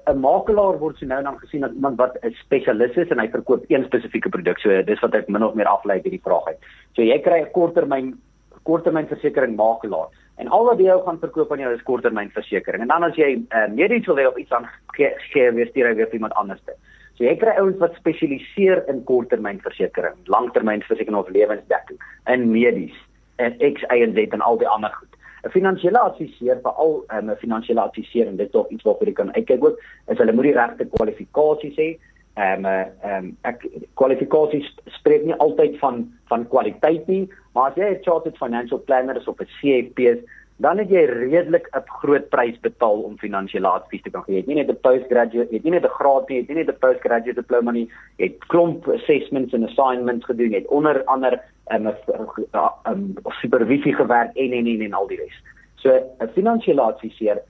'n 0.09 0.21
makelaar 0.21 0.79
word 0.79 0.99
so 0.99 1.07
nou 1.07 1.23
dan 1.23 1.39
gesien 1.41 1.65
as 1.65 1.73
iemand 1.73 1.97
wat 1.97 2.17
'n 2.23 2.35
spesialis 2.45 2.97
is 2.97 3.11
en 3.11 3.19
hy 3.19 3.29
verkoop 3.29 3.65
een 3.69 3.85
spesifieke 3.85 4.29
produk. 4.29 4.59
So 4.59 4.83
dis 4.83 5.01
wat 5.01 5.15
ek 5.15 5.29
min 5.29 5.43
of 5.43 5.55
meer 5.55 5.67
aflei 5.67 5.97
uit 5.97 6.05
hierdie 6.05 6.25
vraag 6.25 6.47
uit. 6.47 6.59
So 6.95 7.03
jy 7.03 7.19
kry 7.19 7.41
'n 7.41 7.53
korttermyn 7.53 8.19
korttermynversekering 8.65 9.57
makelaar 9.57 10.09
en 10.37 10.49
al 10.49 10.65
wat 10.65 10.79
jy 10.79 10.97
gaan 11.05 11.19
verkoop 11.19 11.53
aan 11.53 11.59
jou 11.59 11.75
is 11.75 11.83
korttermynversekering. 11.83 12.83
En 12.83 12.89
dan 12.89 13.03
as 13.03 13.17
jy 13.17 13.43
uh, 13.53 13.69
medies 13.73 14.07
wil 14.07 14.17
hê 14.17 14.27
of 14.29 14.37
iets 14.37 14.53
aan 14.53 14.69
gee, 14.97 15.51
weer 15.53 15.67
stuur 15.67 15.89
hy 15.89 15.95
weer 15.95 16.13
iemand 16.13 16.35
anders 16.35 16.61
te. 16.65 16.73
So 17.15 17.25
jy 17.25 17.37
kry 17.37 17.57
ouens 17.61 17.79
wat 17.79 17.95
spesialiseer 18.01 18.85
in 18.89 19.05
korttermynversekering, 19.05 20.17
langtermynversekering 20.25 21.17
of 21.17 21.29
lewensdekking 21.29 21.99
in 22.27 22.51
medies 22.53 22.97
en 23.37 23.57
X, 23.59 23.83
Y 23.83 24.03
en 24.03 24.15
Z 24.15 24.33
en 24.33 24.41
al 24.41 24.59
die 24.59 24.69
ander 24.69 24.93
goed. 24.93 25.10
'n 25.45 25.51
finansiële 25.51 25.99
adviseur 25.99 26.59
veral 26.63 27.05
ehm, 27.09 27.25
'n 27.25 27.31
um, 27.31 27.37
finansiële 27.37 27.81
adviseur 27.81 28.27
en 28.27 28.37
dit 28.37 28.47
is 28.47 28.53
tog 28.53 28.69
iets 28.69 28.83
waarvoor 28.83 29.07
jy 29.07 29.13
kan 29.13 29.35
uitkyk 29.35 29.65
ook 29.65 29.81
is 30.07 30.19
hulle 30.19 30.33
moet 30.33 30.45
die 30.45 30.59
regte 30.63 30.85
kwalifikasies 30.85 31.77
hê 31.77 31.99
Ehm 32.35 32.65
um, 32.65 32.87
ehm 33.03 33.35
um, 33.45 33.57
kwalifikasies 33.95 34.69
spreek 34.87 35.25
nie 35.25 35.35
altyd 35.45 35.79
van 35.79 36.05
van 36.31 36.47
kwaliteit 36.49 37.07
nie, 37.07 37.25
maar 37.55 37.71
as 37.71 37.77
jy 37.77 37.89
'n 37.91 38.03
chartered 38.03 38.37
financial 38.39 38.79
planner 38.79 39.17
is 39.17 39.29
op 39.29 39.41
'n 39.41 39.51
CFP, 39.59 40.23
dan 40.57 40.79
het 40.79 40.89
jy 40.89 41.05
redelik 41.05 41.67
'n 41.73 41.83
groot 42.01 42.29
prys 42.29 42.61
betaal 42.61 43.01
om 43.01 43.19
finansiële 43.19 43.69
advies 43.69 44.03
te 44.03 44.11
kan 44.11 44.23
gee. 44.23 44.35
Jy 44.35 44.41
het 44.41 44.47
nie 44.47 44.55
net 44.55 44.71
'n 44.71 44.81
postgraduate, 44.81 45.51
jy 45.51 45.57
het 45.57 45.65
nie 45.65 45.73
net 45.73 45.85
'n 45.85 45.97
graad 45.99 46.29
nie, 46.29 46.37
jy 46.37 46.41
het 46.41 46.49
nie 46.49 46.65
net 46.65 46.75
'n 46.75 46.79
postgraduate 46.79 47.41
diploma 47.41 47.71
nie, 47.73 47.89
jy 48.17 48.27
het 48.27 48.47
klomp 48.47 48.89
assessments 48.89 49.53
en 49.53 49.65
assignments 49.65 50.25
gedoen, 50.25 50.51
jy 50.51 50.59
het 50.59 50.69
onder 50.69 51.05
andere 51.05 51.37
'n 51.37 51.41
um, 51.71 51.87
'n 51.87 52.93
um, 52.93 53.15
supervisie 53.41 53.95
gewerk 53.95 54.37
en 54.37 54.53
en 54.53 54.67
en 54.67 54.81
en 54.81 54.93
al 54.93 55.07
die 55.07 55.17
res. 55.17 55.37
So 55.77 55.91
'n 56.21 56.29
finansiële 56.35 56.83
adviseur 56.83 57.41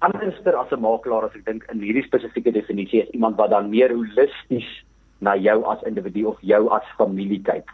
anderster 0.00 0.56
as 0.56 0.72
'n 0.72 0.80
makelaar 0.80 1.24
as 1.24 1.34
ek 1.36 1.44
dink 1.44 1.64
in 1.72 1.80
hierdie 1.80 2.06
spesifieke 2.06 2.52
definisie 2.52 3.02
is 3.02 3.10
iemand 3.16 3.36
wat 3.36 3.50
dan 3.50 3.70
meer 3.70 3.92
holisties 3.92 4.68
na 5.20 5.36
jou 5.36 5.64
as 5.64 5.82
individu 5.84 6.24
of 6.24 6.38
jou 6.40 6.68
as 6.72 6.94
familie 6.96 7.42
kyk 7.44 7.68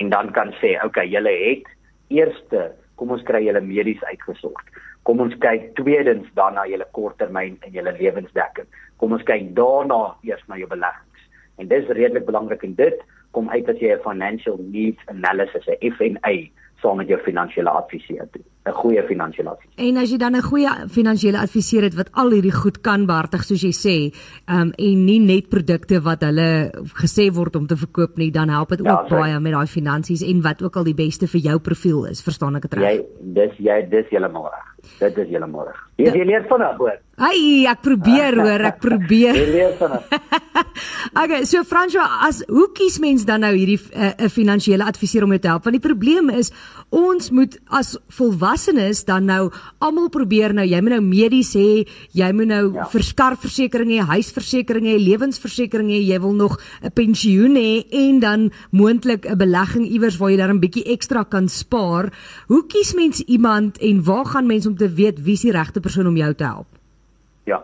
en 0.00 0.10
dan 0.10 0.30
kan 0.32 0.52
sê, 0.60 0.76
"Oké, 0.76 0.86
okay, 0.86 1.08
julle 1.08 1.32
het 1.32 1.66
eerste, 2.08 2.72
kom 2.96 3.10
ons 3.10 3.22
kry 3.22 3.44
julle 3.44 3.60
medies 3.60 4.04
uitgesorg. 4.04 4.64
Kom 5.02 5.20
ons 5.20 5.34
kyk 5.38 5.74
tweedens 5.74 6.28
dan 6.34 6.54
na 6.54 6.66
julle 6.66 6.86
korttermyn 6.92 7.58
en 7.60 7.72
julle 7.72 7.92
lewensdekking. 7.92 8.68
Kom 8.98 9.12
ons 9.12 9.22
kyk 9.22 9.54
daarna 9.54 10.14
eers 10.22 10.44
na 10.48 10.56
jou 10.56 10.68
beleggings." 10.68 11.20
En 11.58 11.68
dis 11.68 11.86
redelik 11.86 12.26
belangrik 12.26 12.62
en 12.62 12.74
dit 12.74 13.00
kom 13.30 13.50
uit 13.50 13.68
as 13.68 13.78
jy 13.78 13.92
'n 13.94 14.02
financial 14.02 14.58
needs 14.58 15.02
analysis, 15.06 15.66
'n 15.66 15.92
FNA, 15.92 16.50
saam 16.80 16.96
met 16.96 17.08
jou 17.08 17.20
finansiële 17.20 17.70
adviseur 17.70 18.28
doen. 18.30 18.44
'n 18.68 18.72
Goeie 18.72 19.02
finansiële 19.02 19.48
adviseur. 19.48 19.86
En 19.86 19.96
as 19.96 20.10
jy 20.10 20.18
dan 20.18 20.36
'n 20.36 20.42
goeie 20.42 20.68
finansiële 20.88 21.38
adviseur 21.38 21.82
het 21.82 21.94
wat 21.94 22.10
al 22.12 22.30
hierdie 22.30 22.52
goed 22.52 22.80
kan 22.80 23.06
behartig 23.06 23.44
soos 23.44 23.62
jy 23.62 23.72
sê, 23.72 23.96
um, 24.46 24.72
en 24.76 25.04
nie 25.04 25.20
net 25.20 25.48
produkte 25.48 26.00
wat 26.00 26.20
hulle 26.20 26.70
gesê 27.02 27.32
word 27.32 27.56
om 27.56 27.66
te 27.66 27.76
verkoop 27.76 28.16
nie, 28.16 28.30
dan 28.30 28.48
help 28.48 28.68
dit 28.68 28.80
ook 28.80 29.08
ja, 29.08 29.16
baie 29.16 29.40
met 29.40 29.52
daai 29.52 29.66
finansies 29.66 30.22
en 30.22 30.42
wat 30.42 30.62
ook 30.62 30.76
al 30.76 30.84
die 30.84 30.94
beste 30.94 31.26
vir 31.26 31.40
jou 31.40 31.58
profiel 31.58 32.06
is, 32.06 32.22
verstaan 32.22 32.56
ek 32.56 32.62
dit 32.62 32.74
reg? 32.74 32.92
Jy 32.92 33.06
dis 33.20 33.52
jy 33.58 33.88
dis 33.88 34.06
heeltemal 34.10 34.44
reg. 34.44 34.66
Dit 34.98 35.18
is 35.18 35.28
heeltemal 35.28 35.66
reg. 35.66 35.80
Jy, 35.96 36.04
jy 36.04 36.24
leer 36.24 36.44
vanaand 36.48 36.76
hoor. 36.76 36.98
Ai, 37.20 37.66
ek 37.68 37.82
probeer 37.84 38.38
hoor, 38.40 38.66
ek 38.70 38.80
probeer. 38.80 39.36
Okay, 41.10 41.42
so 41.44 41.64
Franswa, 41.66 42.04
as 42.24 42.38
hoe 42.48 42.68
kies 42.72 43.00
mens 43.02 43.24
dan 43.26 43.42
nou 43.42 43.50
hierdie 43.52 43.78
'n 43.78 44.14
uh, 44.14 44.28
finansiële 44.30 44.84
adviseur 44.86 45.24
om 45.24 45.32
jou 45.34 45.40
te 45.40 45.48
help? 45.48 45.64
Want 45.64 45.76
die 45.76 45.88
probleem 45.88 46.30
is 46.30 46.52
ons 46.88 47.30
moet 47.30 47.58
as 47.66 47.98
volwassenes 48.08 49.04
dan 49.04 49.26
nou 49.26 49.50
almal 49.80 50.08
probeer 50.08 50.54
nou 50.54 50.64
jy 50.64 50.80
moet 50.80 50.94
nou 50.94 51.02
medies 51.02 51.52
hê, 51.54 51.86
jy 52.14 52.30
moet 52.32 52.46
nou 52.46 52.72
ja. 52.74 52.86
verskarversekering 52.94 53.90
hê, 53.90 54.00
huisversekering 54.06 54.86
hê, 54.86 54.96
lewensversekering 54.98 55.90
hê, 55.90 56.00
jy 56.14 56.20
wil 56.20 56.32
nog 56.32 56.58
'n 56.82 56.90
pensioen 56.94 57.56
hê 57.56 57.84
en 57.90 58.20
dan 58.20 58.50
moontlik 58.70 59.26
'n 59.26 59.36
belegging 59.36 59.86
iewers 59.90 60.16
waar 60.16 60.30
jy 60.30 60.36
dan 60.36 60.56
'n 60.56 60.60
bietjie 60.60 60.84
ekstra 60.84 61.24
kan 61.24 61.48
spaar. 61.48 62.12
Hoe 62.46 62.66
kies 62.66 62.94
mens 62.94 63.20
iemand 63.26 63.78
en 63.78 64.04
waar 64.04 64.26
gaan 64.26 64.46
mens 64.46 64.66
om 64.66 64.76
te 64.76 64.88
weet 64.88 65.22
wie 65.22 65.34
is 65.34 65.42
die 65.42 65.52
regte 65.52 65.80
persoon 65.80 66.06
om 66.06 66.16
jou 66.16 66.34
te 66.34 66.44
help? 66.44 66.79
Ja. 67.50 67.62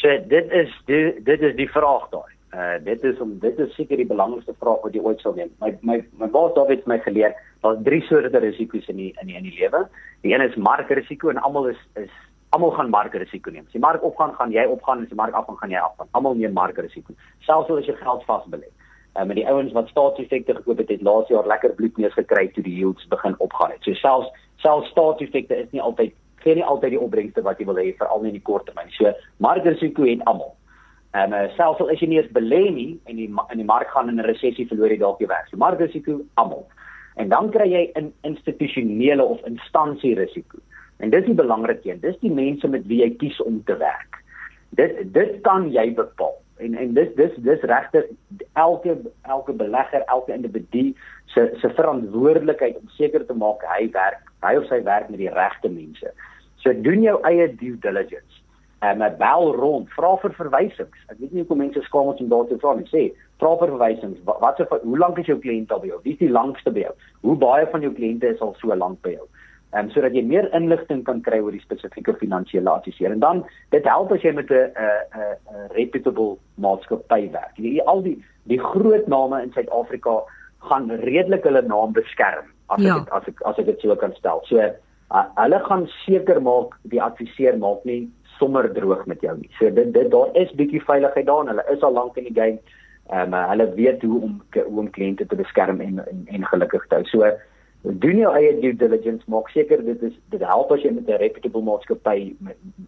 So 0.00 0.12
dit 0.28 0.52
is 0.52 0.72
die, 0.90 1.04
dit 1.24 1.44
is 1.50 1.54
die 1.56 1.70
vraag 1.72 2.08
daai. 2.12 2.32
Uh 2.56 2.76
dit 2.84 3.02
is 3.04 3.18
om 3.20 3.38
dit 3.40 3.58
is 3.58 3.74
seker 3.74 4.00
die 4.00 4.08
belangrikste 4.08 4.54
vraag 4.60 4.84
wat 4.84 4.94
jy 4.94 5.02
ooit 5.04 5.20
sal 5.24 5.34
neem. 5.36 5.50
My 5.60 5.72
my 5.80 5.98
my 6.20 6.28
baas 6.32 6.54
David 6.56 6.82
het 6.82 6.90
my 6.92 6.98
geleer 7.04 7.34
daar's 7.64 7.82
drie 7.88 8.02
soorte 8.06 8.40
risiko's 8.44 8.88
in 8.92 9.00
die 9.02 9.10
in 9.20 9.32
die 9.32 9.42
die 9.48 9.56
lewe. 9.58 9.82
Die 10.24 10.34
een 10.34 10.44
is 10.44 10.56
markrisiko 10.68 11.32
en 11.32 11.42
almal 11.48 11.72
is 11.72 11.82
is 12.02 12.12
almal 12.56 12.72
gaan 12.76 12.92
markrisiko 12.92 13.50
neem. 13.50 13.66
As 13.66 13.76
die 13.76 13.82
mark 13.82 14.04
opgaan, 14.04 14.34
gaan 14.38 14.52
jy 14.54 14.64
opgaan 14.70 15.02
en 15.02 15.08
as 15.08 15.12
die 15.12 15.20
mark 15.20 15.34
afgaan, 15.34 15.58
gaan 15.62 15.74
jy 15.74 15.82
afgaan. 15.82 16.12
Almal 16.12 16.38
neem 16.40 16.54
markrisiko. 16.56 17.16
Selfs 17.48 17.72
as 17.72 17.90
jy 17.90 17.96
geld 18.00 18.24
vasbelê. 18.30 18.70
Uh 19.16 19.24
met 19.24 19.40
die 19.40 19.48
ouens 19.48 19.72
wat 19.72 19.88
staatseffekte 19.92 20.54
gekoop 20.60 20.84
het, 20.84 20.92
het 20.92 21.02
laas 21.02 21.28
jaar 21.32 21.46
lekker 21.46 21.74
bloedneus 21.74 22.14
gekry 22.14 22.48
toe 22.54 22.64
die 22.64 22.76
yields 22.78 23.08
begin 23.12 23.34
opgaan 23.38 23.74
het. 23.74 23.82
So 23.82 23.96
selfs 24.04 24.30
selfs 24.64 24.92
staatseffekte 24.94 25.56
is 25.64 25.72
nie 25.72 25.82
altyd 25.82 26.14
gee 26.44 26.54
nie 26.54 26.64
altyd 26.64 26.90
die 26.90 27.00
opbrengste 27.00 27.42
wat 27.42 27.58
jy 27.58 27.66
wil 27.66 27.80
hê 27.80 27.90
veral 27.98 28.22
nie 28.22 28.32
in 28.34 28.38
die 28.38 28.48
kort 28.48 28.66
termyn. 28.66 28.90
So 28.96 29.12
markrisiko 29.38 30.06
het 30.06 30.24
almal. 30.24 30.54
En 31.16 31.32
uh, 31.32 31.46
selfs 31.56 31.80
al 31.80 31.92
is 31.94 32.00
jy 32.00 32.08
nie 32.08 32.20
eens 32.20 32.32
belê 32.36 32.62
nie 32.70 32.90
en 33.08 33.16
die 33.16 33.28
in 33.28 33.62
die 33.62 33.68
mark 33.68 33.88
gaan 33.94 34.08
in 34.12 34.20
'n 34.20 34.28
resessie 34.28 34.68
verloor 34.68 34.92
jy 34.92 34.98
dalk 34.98 35.20
jou 35.20 35.28
werk. 35.28 35.48
So 35.50 35.56
markrisiko 35.56 36.20
almal. 36.34 36.66
En 37.16 37.28
dan 37.28 37.50
kry 37.50 37.68
jy 37.72 37.84
'n 37.94 37.98
in 38.04 38.12
institusionele 38.22 39.24
of 39.24 39.40
instansie 39.46 40.14
risiko. 40.14 40.58
En 40.98 41.10
dis 41.10 41.24
die 41.24 41.34
belangrike 41.34 41.90
een. 41.90 42.00
Dis 42.00 42.18
die 42.20 42.32
mense 42.32 42.68
met 42.68 42.86
wie 42.86 43.02
jy 43.02 43.10
kies 43.16 43.40
om 43.40 43.62
te 43.64 43.76
werk. 43.76 44.22
Dit 44.70 45.12
dit 45.12 45.40
kan 45.42 45.70
jy 45.72 45.94
bepaal. 45.94 46.36
En 46.56 46.74
en 46.74 46.94
dis 46.94 47.08
dis 47.16 47.32
dis 47.36 47.60
regtig 47.60 48.04
elke 48.52 48.96
elke 49.22 49.52
belegger, 49.52 50.04
elke 50.06 50.32
individu 50.32 50.94
se 51.24 51.50
se 51.60 51.68
verantwoordelikheid 51.68 52.76
om 52.76 52.88
seker 52.88 53.26
te 53.26 53.34
maak 53.34 53.64
hy 53.76 53.90
werk, 53.92 54.25
hy 54.44 54.56
of 54.56 54.66
sy 54.68 54.82
werk 54.82 55.08
met 55.10 55.20
die 55.22 55.32
regte 55.32 55.68
mense. 55.68 56.12
So 56.62 56.72
doen 56.72 57.02
jou 57.02 57.16
eie 57.28 57.48
due 57.54 57.78
diligence 57.84 58.42
en 58.84 59.02
um, 59.02 59.14
bel 59.18 59.54
rond, 59.56 59.88
vra 59.96 60.12
vir 60.20 60.34
verwysings. 60.36 61.04
Ek 61.08 61.16
weet 61.18 61.32
nie 61.32 61.42
hoekom 61.42 61.62
mense 61.64 61.80
skaam 61.86 62.10
om 62.12 62.28
daartoe 62.30 62.58
vra 62.60 62.74
nie. 62.76 62.84
Sê, 62.90 63.06
vra 63.40 63.54
vir 63.62 63.72
verwysings. 63.72 64.20
Wat, 64.28 64.60
se 64.60 64.66
hoe 64.82 64.98
lank 65.00 65.18
is 65.22 65.30
jou 65.30 65.38
kliënt 65.40 65.72
al 65.72 65.80
by 65.82 65.90
jou? 65.94 66.00
Wie 66.04 66.12
is 66.12 66.20
die 66.20 66.32
langste 66.32 66.72
by 66.74 66.84
jou? 66.84 66.92
Hoe 67.24 67.36
baie 67.40 67.66
van 67.72 67.86
jou 67.86 67.92
kliënte 67.96 68.34
is 68.34 68.42
al 68.44 68.52
so 68.60 68.76
lank 68.76 69.00
by 69.06 69.16
jou? 69.16 69.26
Ehm 69.74 69.88
um, 69.88 69.92
sodat 69.92 70.14
jy 70.14 70.22
meer 70.24 70.46
inligting 70.54 71.02
kan 71.08 71.22
kry 71.24 71.40
oor 71.42 71.56
die 71.56 71.64
spesifieke 71.64 72.14
finansiële 72.20 72.70
adviseur. 72.70 73.12
En 73.12 73.22
dan 73.24 73.42
dit 73.74 73.88
help 73.88 74.12
as 74.14 74.22
jy 74.22 74.32
met 74.36 74.50
'n 74.50 74.70
'n 74.76 75.36
'n 75.56 75.68
reputable 75.74 76.36
maatskappy 76.54 77.30
werk. 77.32 77.56
Jy 77.56 77.80
al 77.86 78.02
die 78.02 78.16
die 78.44 78.60
groot 78.60 79.08
name 79.08 79.42
in 79.42 79.52
Suid-Afrika 79.52 80.22
gaan 80.68 80.90
redelik 80.90 81.44
hulle 81.44 81.62
naam 81.62 81.92
beskerm 81.92 82.46
as 82.66 82.82
ja. 82.82 82.96
ek 82.96 83.12
as 83.12 83.28
ek 83.28 83.42
as 83.50 83.58
ek 83.58 83.66
dit 83.66 83.80
so 83.80 83.96
kan 83.96 84.14
stel. 84.18 84.42
So 84.48 84.58
uh, 84.58 85.24
hulle 85.40 85.60
gaan 85.68 85.88
seker 86.04 86.40
maak 86.42 86.76
die 86.82 87.02
adviseur 87.02 87.58
maak 87.58 87.84
nie 87.84 88.06
sommer 88.38 88.68
droog 88.74 89.06
met 89.06 89.22
jou 89.24 89.36
nie. 89.38 89.50
So 89.58 89.70
dit 89.70 89.92
dit 89.94 90.10
daar 90.10 90.32
is 90.34 90.54
bietjie 90.60 90.82
veiligheid 90.84 91.26
daar 91.26 91.44
en 91.44 91.54
hulle 91.54 91.66
is 91.72 91.82
al 91.82 91.96
lank 91.98 92.16
in 92.16 92.28
die 92.30 92.36
game. 92.40 92.58
Ehm 93.10 93.34
um, 93.34 93.42
hulle 93.50 93.68
weet 93.74 94.02
hoe 94.02 94.22
om 94.22 94.40
hoe 94.54 94.80
om 94.84 94.90
kliënte 94.90 95.26
te 95.26 95.38
beskerm 95.38 95.80
en 95.80 96.00
en, 96.04 96.24
en 96.26 96.48
gelukkig 96.52 96.86
te 96.88 96.98
hou. 97.00 97.04
So 97.12 97.32
doen 97.82 98.18
jou 98.18 98.32
eie 98.34 98.54
due 98.60 98.74
diligence, 98.74 99.24
maak 99.30 99.48
seker 99.54 99.84
dit 99.84 100.02
is 100.02 100.14
dit 100.34 100.42
help 100.42 100.72
as 100.74 100.82
jy 100.82 100.90
met 100.90 101.08
'n 101.08 101.22
reputable 101.22 101.62
maatskappy 101.62 102.34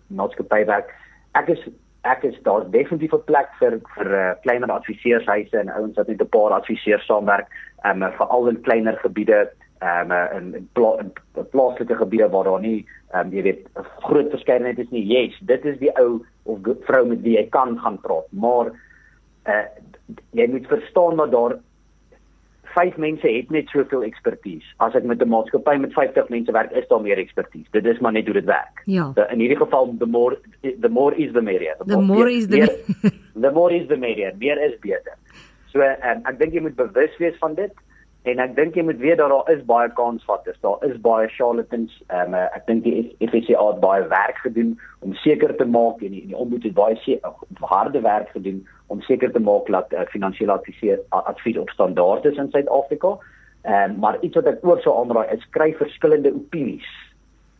maatskappy 0.08 0.64
werk. 0.66 0.90
Ek 1.34 1.48
is 1.48 1.68
ek 2.04 2.24
is 2.24 2.42
daar 2.42 2.70
definitief 2.70 3.14
'n 3.14 3.24
plek 3.24 3.48
vir 3.60 3.80
vir 3.94 4.08
uh, 4.14 4.34
kleiner 4.42 4.70
adviseurshuise 4.70 5.58
en 5.58 5.70
ouens 5.70 5.96
wat 5.96 6.08
net 6.08 6.20
'n 6.22 6.28
paar 6.28 6.52
adviseurs 6.52 7.06
saamwerk, 7.06 7.46
ehm 7.84 8.02
um, 8.02 8.12
veral 8.12 8.48
in 8.48 8.60
kleiner 8.60 8.96
gebiede 8.96 9.48
ehm 9.78 10.10
um, 10.10 10.36
in, 10.36 10.54
in, 10.54 10.68
pla 10.72 10.96
in 10.98 11.12
plaaslike 11.50 11.96
gebiede 11.96 12.28
waar 12.28 12.44
daar 12.44 12.60
nie 12.60 12.86
ehm 13.12 13.26
um, 13.26 13.32
jy 13.32 13.42
weet 13.42 13.68
'n 13.76 13.86
groot 14.08 14.30
verskeidenheid 14.30 14.78
is 14.78 14.90
nie. 14.90 15.04
Yes, 15.06 15.38
dit 15.40 15.64
is 15.64 15.78
die 15.78 15.92
ou 15.98 16.24
of 16.42 16.58
vrou 16.88 17.06
met 17.06 17.22
wie 17.22 17.36
jy 17.36 17.46
kan 17.48 17.78
gaan 17.78 18.00
praat, 18.00 18.26
maar 18.30 18.72
uh, 19.46 19.66
jy 20.30 20.46
moet 20.50 20.66
verstaan 20.66 21.16
dat 21.16 21.32
daar 21.32 21.58
vyf 22.74 22.96
mense 22.96 23.28
het 23.28 23.50
net 23.50 23.68
soveel 23.68 24.02
ekspertise. 24.02 24.66
As 24.76 24.94
ek 24.94 25.04
met 25.04 25.22
'n 25.22 25.28
maatskappy 25.28 25.76
met 25.76 25.92
50 25.92 26.28
mense 26.28 26.52
werk, 26.52 26.72
is 26.72 26.88
daar 26.88 27.00
meer 27.00 27.18
ekspertise. 27.18 27.70
Dit 27.70 27.86
is 27.86 27.98
maar 27.98 28.12
net 28.12 28.24
hoe 28.24 28.34
dit 28.34 28.44
werk. 28.44 28.82
Ja. 28.84 29.12
So, 29.14 29.24
in 29.30 29.38
hierdie 29.38 29.56
geval 29.56 29.94
the 29.98 30.06
more 30.06 30.38
the 30.80 30.88
more 30.88 31.16
is 31.16 31.32
the 31.32 31.42
merrier. 31.42 31.76
The, 31.78 31.84
the 31.84 31.96
more, 31.96 32.16
more 32.16 32.30
is 32.30 32.46
the 32.46 32.56
meer, 32.56 33.12
the 33.40 33.50
more 33.50 33.74
is 33.74 33.86
the 33.88 33.96
merrier. 33.96 34.32
Meer 34.38 34.58
is 34.62 34.78
beter. 34.80 35.16
So 35.72 35.80
um, 35.80 36.24
ek 36.24 36.38
dink 36.38 36.52
jy 36.52 36.60
moet 36.60 36.76
bewus 36.76 37.16
wees 37.18 37.36
van 37.38 37.54
dit 37.54 37.72
en 38.22 38.38
ek 38.42 38.54
dink 38.56 38.74
jy 38.74 38.82
moet 38.82 38.98
weet 38.98 39.18
dat 39.18 39.30
daar 39.30 39.50
is 39.52 39.64
baie 39.64 39.90
kansvatters. 39.96 40.58
Daar 40.60 40.84
is 40.84 41.00
baie 41.00 41.28
charlatans. 41.28 41.94
Ehm 42.08 42.34
um, 42.34 42.40
ek 42.56 42.66
dink 42.66 42.84
die 42.84 43.14
FSCA 43.30 43.66
het 43.70 43.80
baie 43.80 44.06
werk 44.08 44.38
gedoen 44.42 44.78
om 45.00 45.14
seker 45.14 45.54
te 45.56 45.64
maak 45.64 46.02
en 46.02 46.12
die, 46.16 46.26
die 46.26 46.36
ombuds 46.36 46.66
het 46.66 46.74
baie 46.74 46.96
se, 47.04 47.18
harde 47.60 48.00
werk 48.00 48.30
gedoen 48.34 48.66
om 48.86 49.00
seker 49.00 49.32
te 49.32 49.40
maak 49.40 49.70
dat 49.72 49.92
uh, 49.92 50.04
finansiële 50.12 50.52
advies 50.52 50.98
advies 51.08 51.58
op 51.58 51.70
standaard 51.70 52.24
is 52.24 52.36
in 52.36 52.50
Suid-Afrika. 52.50 53.18
Ehm 53.62 53.90
um, 53.90 53.98
maar 53.98 54.20
iets 54.20 54.34
wat 54.34 54.46
ek 54.46 54.66
ook 54.66 54.82
sou 54.82 54.96
aanraai 54.98 55.36
is 55.36 55.48
kry 55.50 55.72
verskillende 55.78 56.34
opinies. 56.34 56.90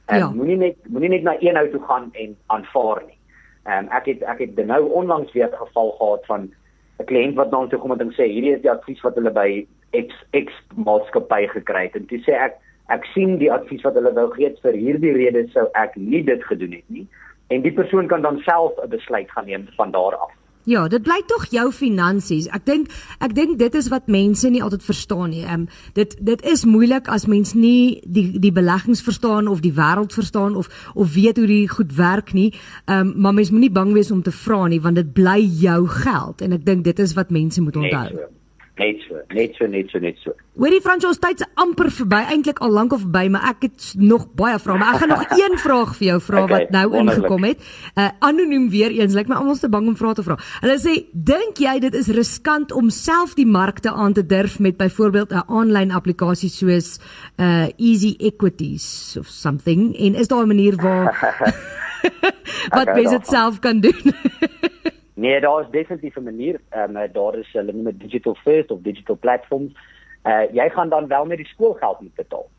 En 0.07 0.19
ja. 0.19 0.31
moenie 0.31 0.57
net 0.57 0.77
moenie 0.89 1.15
net 1.17 1.23
na 1.23 1.37
een 1.41 1.57
ou 1.57 1.69
toe 1.71 1.83
gaan 1.87 2.11
en 2.13 2.37
aanvaar 2.47 3.03
nie. 3.07 3.19
Ehm 3.65 3.87
um, 3.87 3.91
ek 3.93 4.07
het 4.13 4.23
ek 4.23 4.39
het 4.45 4.65
nou 4.67 4.83
onlangs 4.91 5.33
weer 5.33 5.49
'n 5.49 5.65
geval 5.65 5.91
gehad 5.99 6.27
van 6.27 6.51
'n 6.99 7.05
kliënt 7.05 7.35
wat 7.35 7.51
na 7.51 7.59
ons 7.59 7.71
toe 7.71 7.79
kom 7.79 7.93
en 7.93 8.13
sê 8.13 8.25
hierdie 8.27 8.55
is 8.57 8.63
die 8.63 8.71
advies 8.71 9.01
wat 9.01 9.15
hulle 9.15 9.31
by 9.31 9.67
X 9.97 10.15
X 10.37 10.53
maatskappy 10.77 11.47
gekry 11.55 11.87
het 11.89 11.97
en 11.97 12.07
toe 12.11 12.21
sê 12.27 12.37
ek 12.49 12.59
ek 12.89 13.05
sien 13.15 13.37
die 13.39 13.53
advies 13.53 13.85
wat 13.85 13.97
hulle 14.01 14.13
wou 14.17 14.29
gee 14.37 14.53
vir 14.63 14.77
hierdie 14.77 15.15
rede 15.17 15.47
sou 15.53 15.69
ek 15.75 15.97
nie 15.97 16.23
dit 16.25 16.45
gedoen 16.51 16.77
het 16.81 16.89
nie 16.89 17.07
en 17.49 17.65
die 17.65 17.73
persoon 17.73 18.09
kan 18.09 18.23
dan 18.23 18.39
self 18.45 18.73
'n 18.85 18.89
besluit 18.89 19.31
gaan 19.31 19.47
neem 19.47 19.69
van 19.77 19.91
daar 19.91 20.17
af. 20.17 20.33
Ja, 20.69 20.89
dit 20.89 21.03
bly 21.03 21.23
tog 21.27 21.47
jou 21.51 21.73
finansies. 21.73 22.47
Ek 22.53 22.67
dink 22.69 22.91
ek 23.25 23.35
dink 23.35 23.59
dit 23.59 23.75
is 23.75 23.89
wat 23.89 24.07
mense 24.07 24.49
nie 24.53 24.63
altyd 24.63 24.85
verstaan 24.85 25.31
nie. 25.31 25.45
Ehm 25.45 25.61
um, 25.61 25.69
dit 25.97 26.17
dit 26.21 26.45
is 26.45 26.65
moeilik 26.65 27.09
as 27.09 27.27
mens 27.27 27.55
nie 27.55 28.01
die 28.05 28.39
die 28.39 28.53
beleggings 28.53 29.03
verstaan 29.03 29.49
of 29.49 29.61
die 29.61 29.73
wêreld 29.73 30.13
verstaan 30.13 30.57
of 30.57 30.69
of 30.95 31.15
weet 31.15 31.37
hoe 31.37 31.47
die 31.47 31.69
goed 31.69 31.97
werk 31.97 32.33
nie. 32.33 32.53
Ehm 32.85 33.01
um, 33.01 33.15
maar 33.17 33.35
mens 33.35 33.51
moenie 33.51 33.73
bang 33.73 33.93
wees 33.93 34.11
om 34.11 34.23
te 34.23 34.33
vra 34.33 34.67
nie 34.67 34.81
want 34.81 34.97
dit 34.97 35.13
bly 35.13 35.41
jou 35.41 35.87
geld 35.87 36.41
en 36.41 36.53
ek 36.53 36.65
dink 36.65 36.85
dit 36.85 36.99
is 36.99 37.15
wat 37.15 37.31
mense 37.31 37.63
moet 37.63 37.77
onthou. 37.77 38.03
Nee, 38.03 38.17
so. 38.17 38.38
Net 38.79 39.01
so, 39.09 39.19
net 39.35 39.57
so, 39.59 39.67
net 39.67 39.91
so, 39.91 39.99
net 39.99 40.19
so. 40.23 40.33
Hoorie 40.59 40.79
Frans, 40.83 41.03
ons 41.07 41.19
tyd 41.19 41.41
se 41.43 41.47
amper 41.59 41.89
verby, 41.91 42.21
eintlik 42.31 42.61
al 42.63 42.71
lank 42.75 42.93
of 42.95 43.01
verby, 43.03 43.25
maar 43.35 43.49
ek 43.51 43.65
het 43.67 43.87
nog 43.99 44.29
baie 44.39 44.59
vrae, 44.63 44.79
maar 44.79 44.95
ek 44.95 45.03
gaan 45.03 45.13
nog 45.17 45.25
een 45.43 45.57
vraag 45.59 45.95
vir 45.99 46.07
jou 46.09 46.19
vra 46.23 46.43
okay, 46.45 46.53
wat 46.53 46.75
nou 46.77 46.85
wonderlik. 46.93 47.25
ingekom 47.25 47.47
het. 47.49 47.65
Uh 47.99 48.09
anoniem 48.29 48.69
weer 48.71 48.95
eens, 48.95 49.17
lyk 49.17 49.27
like 49.27 49.33
my 49.33 49.41
almal 49.41 49.59
te 49.59 49.71
bang 49.73 49.89
om 49.91 49.97
vrae 49.99 50.15
te 50.19 50.25
vra. 50.27 50.39
Hulle 50.63 50.79
sê, 50.83 50.95
"Dink 51.13 51.59
jy 51.59 51.75
dit 51.89 51.99
is 51.99 52.11
riskant 52.15 52.73
om 52.73 52.91
self 52.95 53.35
die 53.35 53.47
markte 53.47 53.91
aan 53.91 54.15
te 54.15 54.27
durf 54.27 54.59
met 54.59 54.79
byvoorbeeld 54.79 55.35
'n 55.35 55.47
aanlyn 55.49 55.91
applikasie 55.91 56.51
soos 56.51 56.99
uh 57.39 57.67
Easy 57.77 58.15
Equities 58.19 59.17
of 59.19 59.27
something? 59.27 59.97
En 59.99 60.15
is 60.15 60.29
daar 60.29 60.45
'n 60.45 60.55
manier 60.55 60.77
waar 60.77 61.11
wat 62.77 62.87
okay, 62.87 62.95
mense 62.95 63.17
dit 63.19 63.27
self 63.27 63.59
kan 63.59 63.81
doen?" 63.81 64.15
Nee, 65.19 65.41
daar 65.41 65.61
is 65.61 65.71
definitief 65.71 66.17
'n 66.17 66.23
manier. 66.23 66.61
Ehm 66.69 66.97
um, 66.97 67.13
daar 67.13 67.35
is 67.39 67.53
hulle 67.53 67.73
noem 67.73 67.85
dit 67.85 68.01
digital 68.01 68.35
first 68.35 68.71
of 68.71 68.79
digital 68.81 69.17
platforms. 69.17 69.73
Uh 70.25 70.45
jy 70.53 70.71
gaan 70.71 70.89
dan 70.89 71.07
wel 71.07 71.25
met 71.25 71.37
die 71.37 71.47
skoolgeld 71.47 72.01
moet 72.01 72.15
betaal. 72.15 72.51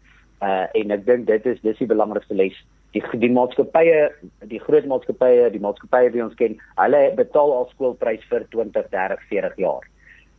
Uh 0.42 0.66
en 0.72 0.92
ek 0.92 1.06
dink 1.06 1.28
dit 1.28 1.46
is 1.46 1.62
dis 1.62 1.78
die 1.78 1.88
belangrikste 1.88 2.36
les. 2.36 2.66
Die 2.92 3.04
die 3.12 3.32
maatskappye, 3.32 4.12
die 4.39 4.60
groot 4.60 4.86
maatskappye, 4.86 5.50
die 5.50 5.60
maatskappye 5.60 6.12
wat 6.12 6.22
ons 6.24 6.36
ken, 6.36 6.60
hulle 6.75 7.12
betaal 7.16 7.54
al 7.54 7.70
skoolprys 7.70 8.28
vir 8.30 8.46
20, 8.50 8.89
30, 8.89 9.24
40 9.30 9.56
jaar. 9.56 9.88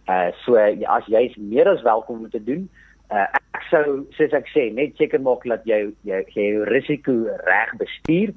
Uh 0.09 0.31
so 0.45 0.57
as 0.85 1.07
jy 1.07 1.25
is 1.25 1.37
meer 1.37 1.69
as 1.69 1.83
welkom 1.83 2.19
om 2.19 2.31
te 2.31 2.45
doen. 2.45 2.69
Uh 3.11 3.27
ek 3.57 3.63
sou 3.71 4.07
soos 4.11 4.33
ek 4.33 4.49
sê, 4.53 4.73
net 4.73 4.97
seker 4.97 5.21
maak 5.21 5.45
dat 5.45 5.65
jy 5.65 5.87
jy 6.03 6.25
jou 6.35 6.65
risiko 6.65 7.13
reg 7.49 7.77
bestuur. 7.79 8.35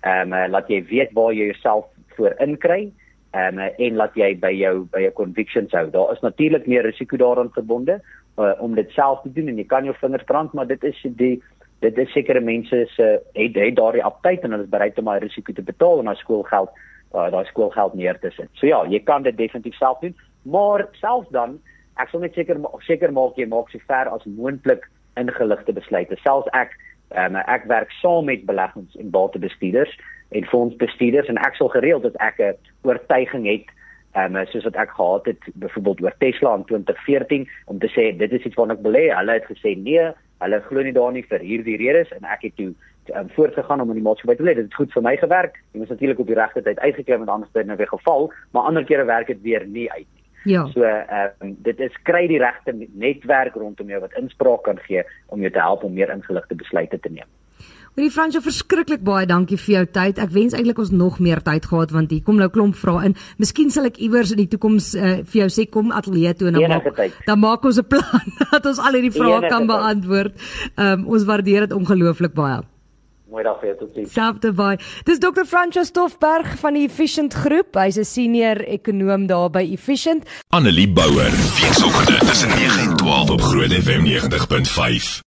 Ehm 0.00 0.32
um, 0.32 0.50
laat 0.50 0.68
jy 0.68 0.86
weet 0.88 1.12
waar 1.12 1.32
jy 1.32 1.52
jouself 1.52 1.84
voor 2.16 2.32
inkry 2.40 2.92
um, 3.36 3.58
en 3.58 3.98
laat 4.00 4.16
jy 4.16 4.30
by 4.40 4.52
jou 4.56 4.86
by 4.92 5.02
jou 5.06 5.12
convictions 5.20 5.74
hou. 5.76 5.86
Daar 5.92 6.14
is 6.14 6.22
natuurlik 6.24 6.66
meer 6.70 6.86
risiko 6.86 7.18
daaraan 7.20 7.52
verbonde 7.54 8.00
uh, 8.38 8.54
om 8.62 8.74
dit 8.74 8.90
self 8.96 9.22
te 9.22 9.32
doen 9.36 9.52
en 9.52 9.60
jy 9.60 9.66
kan 9.68 9.84
jou 9.84 9.94
vingers 10.00 10.26
brand, 10.28 10.54
maar 10.54 10.68
dit 10.70 10.84
is 10.84 11.04
die 11.20 11.36
dit 11.84 11.98
is 12.00 12.12
sekere 12.16 12.40
mense 12.40 12.82
se 12.94 13.06
het 13.36 13.56
het 13.60 13.76
daardie 13.76 14.04
aptyd 14.04 14.44
en 14.44 14.56
hulle 14.56 14.64
is 14.64 14.72
bereid 14.72 14.98
om 14.98 15.10
daai 15.10 15.20
risiko 15.20 15.52
te 15.52 15.64
betaal 15.64 16.00
en 16.00 16.10
daai 16.10 16.20
skoolgeld 16.22 16.72
uh, 17.14 17.28
daai 17.32 17.44
skoolgeld 17.50 17.94
neer 17.94 18.18
te 18.20 18.32
sit. 18.36 18.50
So 18.56 18.68
ja, 18.68 18.82
jy 18.88 19.02
kan 19.04 19.26
dit 19.26 19.36
definitief 19.36 19.76
self 19.76 20.00
doen, 20.00 20.16
maar 20.42 20.86
selfs 21.00 21.30
dan 21.36 21.58
ek 22.00 22.12
sal 22.12 22.24
net 22.24 22.36
seker 22.36 22.60
seker 22.88 23.12
maak 23.12 23.36
jy 23.40 23.48
maak 23.48 23.70
so 23.72 23.80
ver 23.88 24.10
as 24.12 24.24
moontlik 24.28 24.88
ingeligte 25.20 25.72
besluite. 25.76 26.16
Selfs 26.24 26.48
ek 26.56 26.74
um, 27.14 27.36
ek 27.44 27.68
werk 27.68 27.92
saam 28.00 28.28
met 28.30 28.46
beleggings 28.48 28.96
en 29.00 29.12
batebestuurders 29.12 29.92
en 30.28 30.44
fondsbestuurders 30.44 31.28
en 31.28 31.36
ek 31.36 31.54
sal 31.54 31.68
gereeld 31.68 32.02
dat 32.02 32.16
ek 32.16 32.38
'n 32.38 32.56
oortuiging 32.82 33.46
het 33.46 33.68
ehm 34.16 34.36
um, 34.36 34.46
soos 34.46 34.64
wat 34.64 34.76
ek 34.80 34.90
gehad 34.90 35.24
het 35.26 35.42
byvoorbeeld 35.54 36.02
oor 36.02 36.14
Tesla 36.18 36.54
in 36.54 36.64
2014 36.64 37.48
om 37.64 37.78
te 37.78 37.88
sê 37.92 38.16
dit 38.16 38.32
is 38.32 38.44
iets 38.44 38.54
waarna 38.54 38.74
ek 38.74 38.86
belê. 38.86 39.04
Hulle 39.12 39.32
het 39.32 39.44
gesê 39.44 39.76
nee, 39.76 40.04
hulle 40.38 40.60
glo 40.68 40.82
nie 40.82 40.92
daarin 40.92 41.24
vir 41.28 41.40
hierdie 41.40 41.76
redes 41.76 42.12
en 42.16 42.24
ek 42.24 42.42
het 42.48 42.56
toe 42.56 42.72
um, 43.14 43.28
voortgegaan 43.36 43.80
om 43.80 43.92
in 43.92 44.00
die 44.00 44.06
maatskappy 44.06 44.36
te 44.36 44.46
lê. 44.46 44.54
Dit 44.54 44.70
het 44.70 44.74
goed 44.74 44.92
vir 44.92 45.02
my 45.02 45.16
gewerk. 45.20 45.60
Ek 45.72 45.80
moes 45.80 45.92
natuurlik 45.92 46.22
op 46.24 46.30
die 46.32 46.38
regte 46.38 46.62
tyd 46.62 46.80
uitgeklim 46.80 47.26
en 47.26 47.34
anders 47.34 47.52
het 47.52 47.66
nou 47.66 47.76
weer 47.76 47.92
geval, 47.92 48.32
maar 48.50 48.70
ander 48.70 48.84
kere 48.84 49.04
werk 49.04 49.26
dit 49.26 49.42
weer 49.42 49.66
nie 49.66 49.90
uit 49.92 50.06
nie. 50.06 50.24
Ja. 50.54 50.66
So 50.72 50.82
ehm 50.82 51.30
um, 51.40 51.56
dit 51.68 51.80
is 51.80 52.02
kry 52.08 52.26
die 52.26 52.40
regte 52.40 52.72
netwerk 52.94 53.54
rondom 53.54 53.88
jou 53.88 54.00
wat 54.00 54.16
inspraak 54.16 54.62
kan 54.62 54.78
gee 54.88 55.04
om 55.26 55.40
jou 55.40 55.52
te 55.52 55.60
help 55.60 55.84
om 55.84 55.92
meer 55.92 56.10
ingeligte 56.14 56.54
besluite 56.54 57.00
te 57.00 57.12
neem. 57.12 57.28
Meneer 57.96 58.12
Fransjo, 58.12 58.42
verskriklik 58.44 59.00
baie 59.00 59.24
dankie 59.24 59.56
vir 59.56 59.72
jou 59.72 59.84
tyd. 59.88 60.18
Ek 60.20 60.32
wens 60.34 60.52
eintlik 60.52 60.76
ons 60.82 60.90
nog 60.92 61.14
meer 61.24 61.40
tyd 61.40 61.64
gehad 61.64 61.94
want 61.96 62.10
hier 62.12 62.20
kom 62.26 62.36
nou 62.36 62.50
klomp 62.52 62.76
vrae 62.76 63.06
in. 63.08 63.14
Miskien 63.40 63.72
sal 63.72 63.88
ek 63.88 63.96
iewers 64.04 64.34
in 64.34 64.42
die 64.42 64.50
toekoms 64.52 64.90
uh, 65.00 65.14
vir 65.24 65.38
jou 65.38 65.46
sê 65.54 65.64
kom 65.64 65.88
ateljee 65.96 66.34
toe 66.36 66.50
en 66.50 66.58
dan 66.58 66.74
maak 66.74 67.00
dan 67.24 67.40
maak 67.40 67.64
ons 67.64 67.80
'n 67.80 67.88
plan 67.88 68.36
dat 68.52 68.68
ons 68.68 68.84
al 68.84 69.00
hierdie 69.00 69.14
vrae 69.16 69.48
kan 69.48 69.64
beantwoord. 69.64 70.36
Um, 70.76 71.08
ons 71.08 71.24
waardeer 71.24 71.64
dit 71.64 71.72
ongelooflik 71.72 72.36
baie. 72.36 72.60
Mooi 73.32 73.44
dag 73.48 73.56
vir 73.64 73.72
jou 73.72 73.78
tot 73.80 73.96
sien. 73.96 74.12
Selfde 74.12 74.52
baie. 74.52 74.76
Dis 75.08 75.18
Dr. 75.18 75.48
Fransjo 75.48 75.80
Stoffberg 75.88 76.52
van 76.60 76.76
die 76.76 76.84
Efficient 76.84 77.32
Groep. 77.32 77.80
Hy's 77.80 77.96
'n 77.96 78.04
senior 78.04 78.60
ekonom 78.60 79.24
daar 79.26 79.48
by 79.48 79.64
Efficient. 79.72 80.28
Annelie 80.52 80.88
Bouwer. 80.88 81.32
Weekoggend 81.32 82.28
tussen 82.28 82.52
9 82.52 82.90
en 82.90 82.96
12 82.96 83.30
op 83.30 83.40
Groot 83.40 83.72
FM 83.72 84.04
90.5. 84.04 85.24